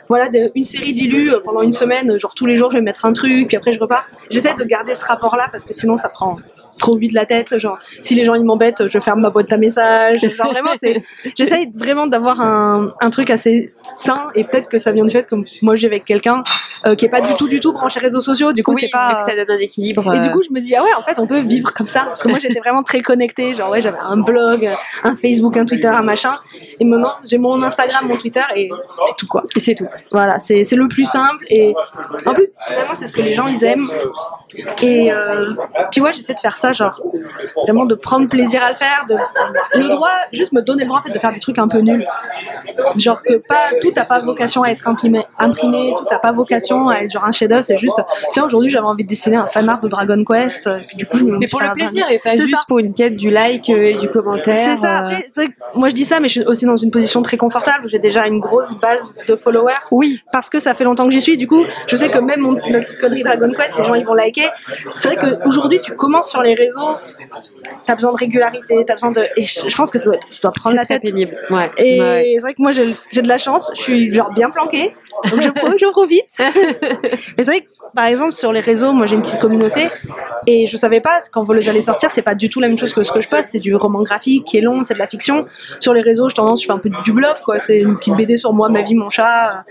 voilà 0.09 0.29
une 0.55 0.63
série 0.63 0.93
d'illus 0.93 1.33
euh, 1.33 1.41
pendant 1.45 1.63
une 1.63 1.73
semaine, 1.73 2.17
genre 2.19 2.35
tous 2.35 2.47
les 2.47 2.57
jours 2.57 2.62
je 2.71 2.77
vais 2.77 2.83
mettre 2.83 3.05
un 3.05 3.13
truc, 3.13 3.49
puis 3.49 3.57
après 3.57 3.73
je 3.73 3.81
repars. 3.81 4.07
J'essaie 4.31 4.55
de 4.55 4.65
garder 4.65 4.95
ce 4.95 5.05
rapport-là 5.05 5.49
parce 5.51 5.65
que 5.65 5.75
sinon 5.75 5.97
ça 5.97 6.09
prend 6.09 6.37
trop 6.79 6.97
vite 6.97 7.13
la 7.13 7.27
tête. 7.27 7.59
Genre 7.59 7.79
si 8.01 8.15
les 8.15 8.25
gens 8.25 8.35
ils 8.35 8.45
m'embêtent, 8.45 8.89
je 8.89 8.99
ferme 8.99 9.21
ma 9.21 9.31
boîte 9.31 9.53
à 9.53 9.59
messages. 9.59 10.21
Genre 10.21 10.53
vraiment 10.53 10.73
c'est, 10.81 11.03
j'essaie 11.37 11.71
vraiment 11.75 12.07
d'avoir 12.07 12.41
un, 12.41 12.93
un 13.01 13.11
truc 13.11 13.31
assez 13.31 13.73
sain 13.83 14.29
et 14.35 14.45
peut-être 14.45 14.69
que 14.69 14.79
ça 14.79 14.93
vient 14.93 15.05
du 15.05 15.11
fait 15.11 15.27
que 15.27 15.37
moi 15.63 15.77
j'ai 15.77 15.87
avec 15.87 16.05
quelqu'un 16.05 16.43
euh, 16.87 16.95
qui 16.95 17.05
est 17.05 17.09
pas 17.09 17.21
du 17.21 17.33
tout 17.35 17.49
du 17.49 17.61
tout 17.61 17.73
branché 17.73 18.01
réseaux 18.01 18.21
sociaux. 18.21 18.53
Du 18.53 18.63
coup 18.63 18.75
c'est 18.77 18.91
pas. 18.91 19.17
ça 19.19 19.35
donne 19.37 19.57
un 19.57 19.61
équilibre. 19.61 20.15
Et 20.15 20.21
du 20.21 20.31
coup 20.31 20.43
je 20.43 20.53
me 20.53 20.61
dis 20.61 20.75
ah 20.75 20.83
ouais 20.83 20.95
en 20.99 21.03
fait 21.03 21.19
on 21.19 21.27
peut 21.27 21.41
vivre 21.41 21.73
comme 21.73 21.87
ça 21.87 22.05
parce 22.07 22.23
que 22.23 22.29
moi 22.29 22.39
j'étais 22.39 22.59
vraiment 22.61 22.83
très 22.83 23.01
connectée. 23.01 23.55
Genre 23.55 23.71
ouais 23.71 23.81
j'avais 23.81 24.01
un 24.01 24.17
blog, 24.17 24.69
un 25.05 25.15
Facebook, 25.15 25.57
un 25.57 25.65
Twitter, 25.65 25.89
un 25.89 26.03
machin. 26.03 26.39
Et 26.81 26.85
maintenant 26.85 27.15
j'ai 27.25 27.39
mon 27.39 27.63
Instagram, 27.63 28.07
mon 28.09 28.17
Twitter 28.17 28.43
et 28.57 28.69
c'est 29.07 29.17
tout 29.17 29.27
quoi. 29.27 29.45
Et 29.57 29.61
c'est 29.61 29.75
tout. 29.75 29.87
Voilà 30.11 30.39
c'est 30.39 30.65
c'est 30.65 30.77
le 30.77 30.89
plus 30.89 31.05
simple 31.05 31.45
et 31.49 31.75
en 32.27 32.35
plus 32.35 32.53
finalement 32.67 32.95
c'est 32.95 33.07
ce 33.07 33.13
que 33.13 33.23
les 33.23 33.35
gens 33.35 33.47
ils 33.47 33.65
aiment. 33.65 33.91
Et 34.83 35.13
euh, 35.13 35.55
puis 35.91 36.01
ouais 36.01 36.13
j'essaie 36.13 36.35
de 36.35 36.41
faire 36.41 36.57
ça, 36.57 36.62
genre 36.73 37.01
vraiment 37.65 37.85
de 37.85 37.95
prendre 37.95 38.29
plaisir 38.29 38.63
à 38.63 38.71
le 38.71 38.75
faire, 38.77 39.05
de 39.09 39.17
le 39.79 39.89
droit, 39.89 40.11
juste 40.33 40.53
me 40.53 40.61
donner 40.63 40.83
le 40.85 40.89
droit 40.89 41.01
en 41.01 41.03
fait 41.03 41.13
de 41.13 41.19
faire 41.19 41.33
des 41.33 41.41
trucs 41.41 41.59
un 41.59 41.69
peu 41.69 41.79
nuls, 41.79 42.07
genre 42.97 43.23
que 43.23 43.35
pas 43.35 43.71
tout 43.81 43.93
n'a 43.95 44.05
pas 44.05 44.21
vocation 44.21 44.63
à 44.63 44.69
être 44.69 44.87
imprimé, 44.87 45.25
imprimé, 45.39 45.95
tout 45.97 46.05
n'a 46.11 46.19
pas 46.19 46.33
vocation 46.33 46.89
à 46.89 46.99
être 47.01 47.11
genre 47.11 47.25
un 47.25 47.33
chef-d'œuvre, 47.33 47.65
c'est 47.65 47.77
juste 47.79 48.01
tiens 48.33 48.45
aujourd'hui 48.45 48.71
j'avais 48.71 48.87
envie 48.87 49.05
de 49.05 49.09
dessiner 49.09 49.37
un 49.37 49.47
fan 49.47 49.69
art 49.69 49.81
de 49.81 49.89
Dragon 49.89 50.23
Quest, 50.25 50.67
et 50.69 50.85
puis 50.87 50.97
du 50.97 51.07
coup 51.07 51.19
mais 51.23 51.47
pour 51.51 51.61
le 51.61 51.73
plaisir 51.75 52.07
et 52.11 52.19
pas 52.19 52.35
juste 52.35 52.67
pour 52.69 52.79
une 52.79 52.95
quête 52.95 53.17
du 53.17 53.31
like 53.31 53.69
euh, 53.71 53.83
et 53.83 53.95
du 53.95 54.09
commentaire. 54.09 54.55
C'est 54.55 54.77
ça. 54.77 54.93
euh. 54.93 54.99
Après, 54.99 55.25
c'est 55.31 55.45
vrai 55.45 55.53
que 55.53 55.79
moi 55.79 55.89
je 55.89 55.95
dis 55.95 56.05
ça, 56.05 56.21
mais 56.21 56.29
je 56.29 56.41
suis 56.41 56.45
aussi 56.45 56.67
dans 56.67 56.77
une 56.77 56.91
position 56.91 57.23
très 57.23 57.37
confortable 57.37 57.87
où 57.87 57.89
j'ai 57.89 57.99
déjà 57.99 58.27
une 58.27 58.41
grosse 58.41 58.75
base 58.77 59.15
de 59.27 59.37
followers. 59.37 59.73
Oui. 59.91 60.21
Parce 60.33 60.51
que 60.51 60.59
ça 60.59 60.75
fait 60.75 60.85
longtemps 60.85 61.07
que 61.07 61.13
j'y 61.13 61.21
suis. 61.21 61.37
Du 61.37 61.47
coup, 61.47 61.65
je 61.87 61.97
sais 61.97 62.11
que 62.11 62.19
même 62.19 62.41
mon 62.41 62.55
petit, 62.55 62.73
ma 62.73 62.81
petite 62.81 63.01
connerie 63.01 63.23
Dragon 63.23 63.51
Quest, 63.51 63.77
les 63.79 63.85
gens 63.85 63.95
ils 63.95 64.05
vont 64.05 64.15
liker. 64.15 64.49
C'est 64.95 65.15
vrai 65.15 65.17
qu'aujourd'hui, 65.45 65.81
tu 65.81 65.95
commences 65.95 66.29
sur 66.31 66.43
les 66.43 66.52
réseaux, 66.55 66.97
t'as 67.87 67.95
besoin 67.95 68.13
de 68.13 68.17
régularité, 68.19 68.85
t'as 68.87 68.95
besoin 68.95 69.11
de. 69.13 69.23
Et 69.37 69.45
je, 69.45 69.69
je 69.69 69.77
pense 69.77 69.91
que 69.91 69.99
ça 69.99 70.05
doit, 70.07 70.15
ça 70.29 70.41
doit 70.43 70.53
prendre 70.53 70.71
C'est 70.75 70.81
la 70.81 70.85
très 70.85 70.99
tête. 71.01 71.11
pénible. 71.11 71.37
Ouais. 71.51 71.71
Et 71.79 72.01
Ouais. 72.01 72.35
c'est 72.39 72.43
vrai 72.43 72.55
que 72.55 72.63
moi 72.63 72.73
j'ai 72.73 73.23
de 73.23 73.29
la 73.29 73.39
chance, 73.39 73.71
je 73.77 73.83
suis 73.83 74.13
genre 74.13 74.31
bien 74.33 74.51
planquée, 74.51 74.95
donc 75.31 75.41
je, 75.43 75.49
je 75.79 75.91
profite. 75.91 76.27
Mais 77.37 77.45
c'est 77.45 77.51
vrai 77.51 77.61
que 77.61 77.67
par 77.95 78.07
exemple 78.07 78.33
sur 78.33 78.53
les 78.53 78.61
réseaux, 78.61 78.93
moi 78.93 79.07
j'ai 79.07 79.15
une 79.17 79.23
petite 79.23 79.39
communauté 79.41 79.87
et 80.47 80.67
je 80.67 80.77
savais 80.77 81.01
pas 81.01 81.19
quand 81.31 81.43
Voleuse 81.43 81.69
allait 81.69 81.83
sortir, 81.83 82.11
c'est 82.11 82.23
pas 82.23 82.35
du 82.35 82.49
tout 82.49 82.59
la 82.61 82.69
même 82.69 82.79
chose 82.79 82.93
que 82.93 83.03
ce 83.03 83.13
que 83.13 83.21
je 83.21 83.29
poste, 83.29 83.51
c'est 83.53 83.59
du 83.59 83.75
roman 83.77 84.03
graphique 84.03 84.45
qui 84.45 84.59
est 84.59 84.61
long, 84.63 84.83
c'est 84.85 84.95
de 84.95 84.99
la 84.99 85.07
fiction. 85.07 85.47
Sur 85.81 85.93
les 85.95 86.01
réseaux, 86.01 86.29
je 86.29 86.35
tendance, 86.35 86.63
je 86.63 86.67
fais 86.67 86.73
un 86.73 86.79
peu 86.79 86.91
du 87.05 87.13
bluff 87.13 87.43
quoi, 87.45 87.61
c'est 87.61 87.79
une 87.79 87.97
petite 87.97 88.15
BD 88.17 88.37
sur 88.37 88.53
moi, 88.53 88.69
ma 88.69 88.83
vie, 88.83 88.95
mon 88.95 89.11
chat. 89.11 89.65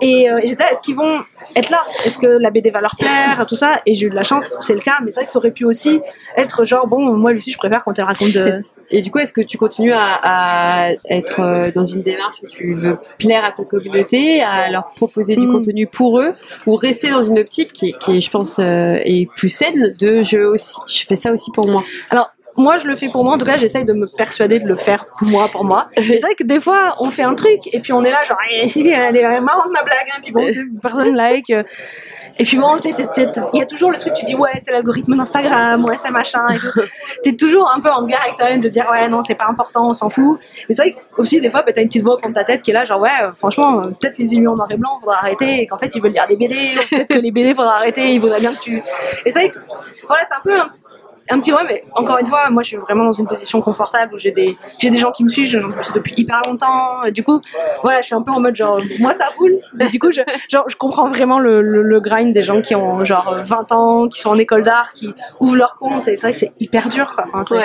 Et, 0.00 0.30
euh, 0.30 0.38
et 0.42 0.48
j'étais, 0.48 0.64
est-ce 0.64 0.82
qu'ils 0.82 0.96
vont 0.96 1.22
être 1.54 1.70
là? 1.70 1.80
Est-ce 2.04 2.18
que 2.18 2.26
la 2.26 2.50
BD 2.50 2.70
va 2.70 2.80
leur 2.80 2.96
plaire? 2.96 3.44
Tout 3.48 3.56
ça. 3.56 3.80
Et 3.86 3.94
j'ai 3.94 4.06
eu 4.06 4.10
de 4.10 4.14
la 4.14 4.24
chance, 4.24 4.54
c'est 4.60 4.74
le 4.74 4.80
cas. 4.80 4.98
Mais 5.02 5.12
c'est 5.12 5.20
vrai 5.20 5.24
que 5.26 5.30
ça 5.30 5.38
aurait 5.38 5.50
pu 5.52 5.64
aussi 5.64 6.00
être 6.36 6.64
genre, 6.64 6.86
bon, 6.86 7.14
moi, 7.16 7.32
Lucie, 7.32 7.52
je 7.52 7.58
préfère 7.58 7.84
quand 7.84 7.96
elle 7.98 8.04
raconte 8.04 8.32
de. 8.32 8.50
Et 8.94 9.00
du 9.00 9.10
coup, 9.10 9.20
est-ce 9.20 9.32
que 9.32 9.40
tu 9.40 9.56
continues 9.56 9.92
à, 9.94 10.18
à 10.22 10.90
être 11.08 11.40
euh, 11.40 11.70
dans 11.74 11.84
une 11.84 12.02
démarche 12.02 12.36
où 12.42 12.46
tu 12.46 12.74
veux 12.74 12.98
plaire 13.18 13.42
à 13.44 13.52
ta 13.52 13.64
communauté, 13.64 14.42
à 14.42 14.70
leur 14.70 14.90
proposer 14.96 15.34
du 15.36 15.46
Mm. 15.46 15.52
contenu 15.52 15.86
pour 15.86 16.20
eux, 16.20 16.32
ou 16.66 16.76
rester 16.76 17.10
dans 17.10 17.22
une 17.22 17.38
optique 17.38 17.72
qui, 17.72 17.94
qui 17.94 18.20
je 18.20 18.30
pense, 18.30 18.58
euh, 18.58 18.96
est 19.04 19.28
plus 19.34 19.48
saine 19.48 19.94
de 19.98 20.22
je 20.22 20.38
aussi, 20.38 20.76
je 20.88 21.04
fais 21.06 21.16
ça 21.16 21.32
aussi 21.32 21.50
pour 21.52 21.66
moi? 21.68 21.82
Alors, 22.10 22.32
moi, 22.56 22.78
je 22.78 22.86
le 22.86 22.96
fais 22.96 23.08
pour 23.08 23.24
moi. 23.24 23.34
En 23.34 23.38
tout 23.38 23.46
cas, 23.46 23.56
j'essaye 23.58 23.84
de 23.84 23.92
me 23.92 24.06
persuader 24.06 24.58
de 24.58 24.66
le 24.66 24.76
faire 24.76 25.06
moi 25.22 25.48
pour 25.48 25.64
moi. 25.64 25.88
Mais 25.96 26.04
c'est 26.18 26.26
vrai 26.26 26.34
que 26.34 26.44
des 26.44 26.60
fois, 26.60 26.96
on 26.98 27.10
fait 27.10 27.22
un 27.22 27.34
truc 27.34 27.60
et 27.72 27.80
puis 27.80 27.92
on 27.92 28.04
est 28.04 28.10
là, 28.10 28.24
genre, 28.24 28.38
elle 28.50 29.16
est 29.16 29.40
marrante 29.40 29.70
ma 29.72 29.82
blague, 29.82 30.06
hein, 30.14 30.20
puis 30.22 30.32
bon, 30.32 30.46
personne 30.80 31.14
like. 31.14 31.50
euh, 31.50 31.62
Et 32.38 32.44
puis 32.44 32.56
bon, 32.56 32.76
il 32.82 33.58
y 33.58 33.62
a 33.62 33.66
toujours 33.66 33.90
le 33.90 33.98
truc, 33.98 34.14
tu 34.14 34.24
dis 34.24 34.34
ouais, 34.34 34.52
c'est 34.58 34.72
l'algorithme 34.72 35.16
d'Instagram, 35.16 35.84
ouais, 35.84 35.96
c'est 35.98 36.10
machin. 36.10 36.46
T'es 37.24 37.32
toujours 37.36 37.70
un 37.74 37.80
peu 37.80 37.90
en 37.90 38.04
guerre 38.04 38.22
avec 38.22 38.36
toi-même 38.36 38.60
de 38.60 38.68
dire 38.68 38.86
ouais, 38.90 39.08
non, 39.08 39.22
c'est 39.22 39.34
pas 39.34 39.46
important, 39.48 39.88
on 39.88 39.94
s'en 39.94 40.08
fout. 40.10 40.38
Mais 40.68 40.74
c'est 40.74 40.82
vrai 40.82 40.92
que 40.92 40.98
aussi, 41.20 41.40
des 41.40 41.50
fois, 41.50 41.62
bah, 41.62 41.72
t'as 41.74 41.82
une 41.82 41.88
petite 41.88 42.02
voix 42.02 42.14
au 42.14 42.18
fond 42.18 42.28
de 42.30 42.34
ta 42.34 42.44
tête 42.44 42.62
qui 42.62 42.70
est 42.70 42.74
là, 42.74 42.84
genre 42.84 43.00
ouais, 43.00 43.10
euh, 43.22 43.32
franchement, 43.32 43.82
euh, 43.82 43.86
peut-être 43.88 44.18
les 44.18 44.32
illus 44.34 44.48
en 44.48 44.56
noir 44.56 44.68
et 44.70 44.76
blanc, 44.76 44.90
faudra 45.00 45.16
arrêter, 45.18 45.60
et 45.62 45.66
qu'en 45.66 45.78
fait, 45.78 45.94
ils 45.94 46.02
veulent 46.02 46.12
lire 46.12 46.26
des 46.26 46.36
BD, 46.36 46.54
ou 46.54 46.88
peut-être 46.88 47.08
que 47.08 47.18
les 47.18 47.30
BD, 47.30 47.54
faudra 47.54 47.76
arrêter, 47.76 48.14
il 48.14 48.20
faudrait 48.20 48.40
bien 48.40 48.52
que 48.54 48.60
tu. 48.60 48.82
Et 49.26 49.30
c'est 49.30 49.40
vrai 49.40 49.48
que, 49.50 49.58
voilà, 50.06 50.22
c'est 50.26 50.34
un 50.34 50.40
peu 50.42 50.58
un, 50.58 50.70
un 51.30 51.40
petit 51.40 51.52
ouais, 51.52 51.62
mais 51.66 51.84
encore 51.94 52.18
une 52.18 52.26
fois, 52.26 52.50
moi, 52.50 52.62
je 52.62 52.68
suis 52.68 52.76
vraiment 52.76 53.04
dans 53.04 53.12
une 53.12 53.26
position 53.26 53.60
confortable 53.60 54.14
où 54.14 54.18
j'ai 54.18 54.32
des, 54.32 54.56
j'ai 54.78 54.90
des 54.90 54.98
gens 54.98 55.12
qui 55.12 55.24
me 55.24 55.28
suivent, 55.28 55.46
j'en 55.46 55.70
suis 55.82 55.92
depuis 55.94 56.14
hyper 56.16 56.40
longtemps. 56.46 57.02
et 57.04 57.12
Du 57.12 57.22
coup, 57.22 57.40
voilà, 57.82 58.00
je 58.00 58.06
suis 58.06 58.14
un 58.14 58.22
peu 58.22 58.32
en 58.32 58.40
mode 58.40 58.56
genre, 58.56 58.80
moi, 58.98 59.14
ça 59.14 59.28
roule. 59.38 59.58
Mais 59.76 59.88
du 59.88 59.98
coup, 59.98 60.10
je, 60.10 60.20
genre, 60.48 60.64
je 60.68 60.76
comprends 60.76 61.08
vraiment 61.08 61.38
le, 61.38 61.62
le, 61.62 61.82
le 61.82 62.00
grind 62.00 62.32
des 62.32 62.42
gens 62.42 62.60
qui 62.60 62.74
ont 62.74 63.04
genre 63.04 63.36
20 63.38 63.72
ans, 63.72 64.08
qui 64.08 64.20
sont 64.20 64.30
en 64.30 64.38
école 64.38 64.62
d'art, 64.62 64.92
qui 64.92 65.14
ouvrent 65.40 65.56
leur 65.56 65.74
compte. 65.76 66.08
Et 66.08 66.16
c'est 66.16 66.22
vrai 66.22 66.32
que 66.32 66.38
c'est 66.38 66.52
hyper 66.60 66.88
dur, 66.88 67.14
quoi. 67.14 67.26
Enfin. 67.32 67.56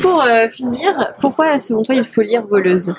Pour 0.00 0.22
euh, 0.22 0.48
finir, 0.48 1.12
pourquoi 1.20 1.58
selon 1.58 1.82
toi 1.82 1.94
il 1.94 2.04
faut 2.04 2.22
lire 2.22 2.46
Voleuse? 2.46 2.94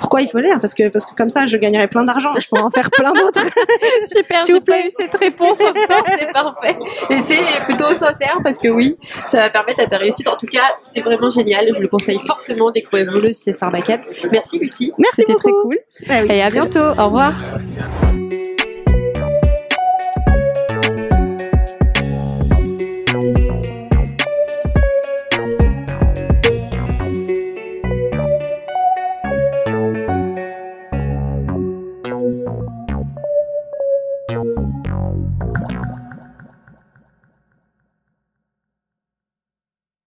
Pourquoi 0.00 0.22
il 0.22 0.28
faut 0.28 0.38
lire? 0.38 0.60
Parce 0.60 0.72
que, 0.72 0.88
parce 0.88 1.04
que 1.04 1.14
comme 1.14 1.30
ça, 1.30 1.46
je 1.46 1.56
gagnerai 1.56 1.88
plein 1.88 2.04
d'argent. 2.04 2.32
Je 2.38 2.48
pourrais 2.48 2.62
en 2.62 2.70
faire 2.70 2.90
plein 2.90 3.12
d'autres. 3.12 3.44
Super, 4.02 4.44
j'ai 4.46 4.60
pas 4.60 4.80
eu 4.80 4.90
cette 4.90 5.14
réponse 5.14 5.60
encore, 5.60 6.04
c'est 6.18 6.32
parfait. 6.32 6.78
Et 7.10 7.20
c'est 7.20 7.42
plutôt 7.64 7.94
sincère 7.94 8.38
parce 8.42 8.58
que 8.58 8.68
oui, 8.68 8.96
ça 9.26 9.38
va 9.38 9.50
permettre 9.50 9.80
à 9.80 9.86
ta 9.86 9.98
réussite. 9.98 10.28
En 10.28 10.36
tout 10.36 10.46
cas, 10.46 10.68
c'est 10.80 11.00
vraiment 11.00 11.30
génial. 11.30 11.68
Je 11.74 11.80
le 11.80 11.88
conseille 11.88 12.18
fortement 12.18 12.70
découvrir 12.70 13.10
Voleuse 13.10 13.42
chez 13.44 13.52
Sarbacane. 13.52 14.00
Merci 14.32 14.58
Lucie. 14.58 14.92
Merci 14.98 15.16
C'était 15.16 15.34
très 15.34 15.52
cool. 15.52 15.78
Bah 16.06 16.14
oui. 16.22 16.28
Et 16.30 16.42
à 16.42 16.50
bientôt. 16.50 16.80
Au 16.80 17.06
revoir. 17.06 17.34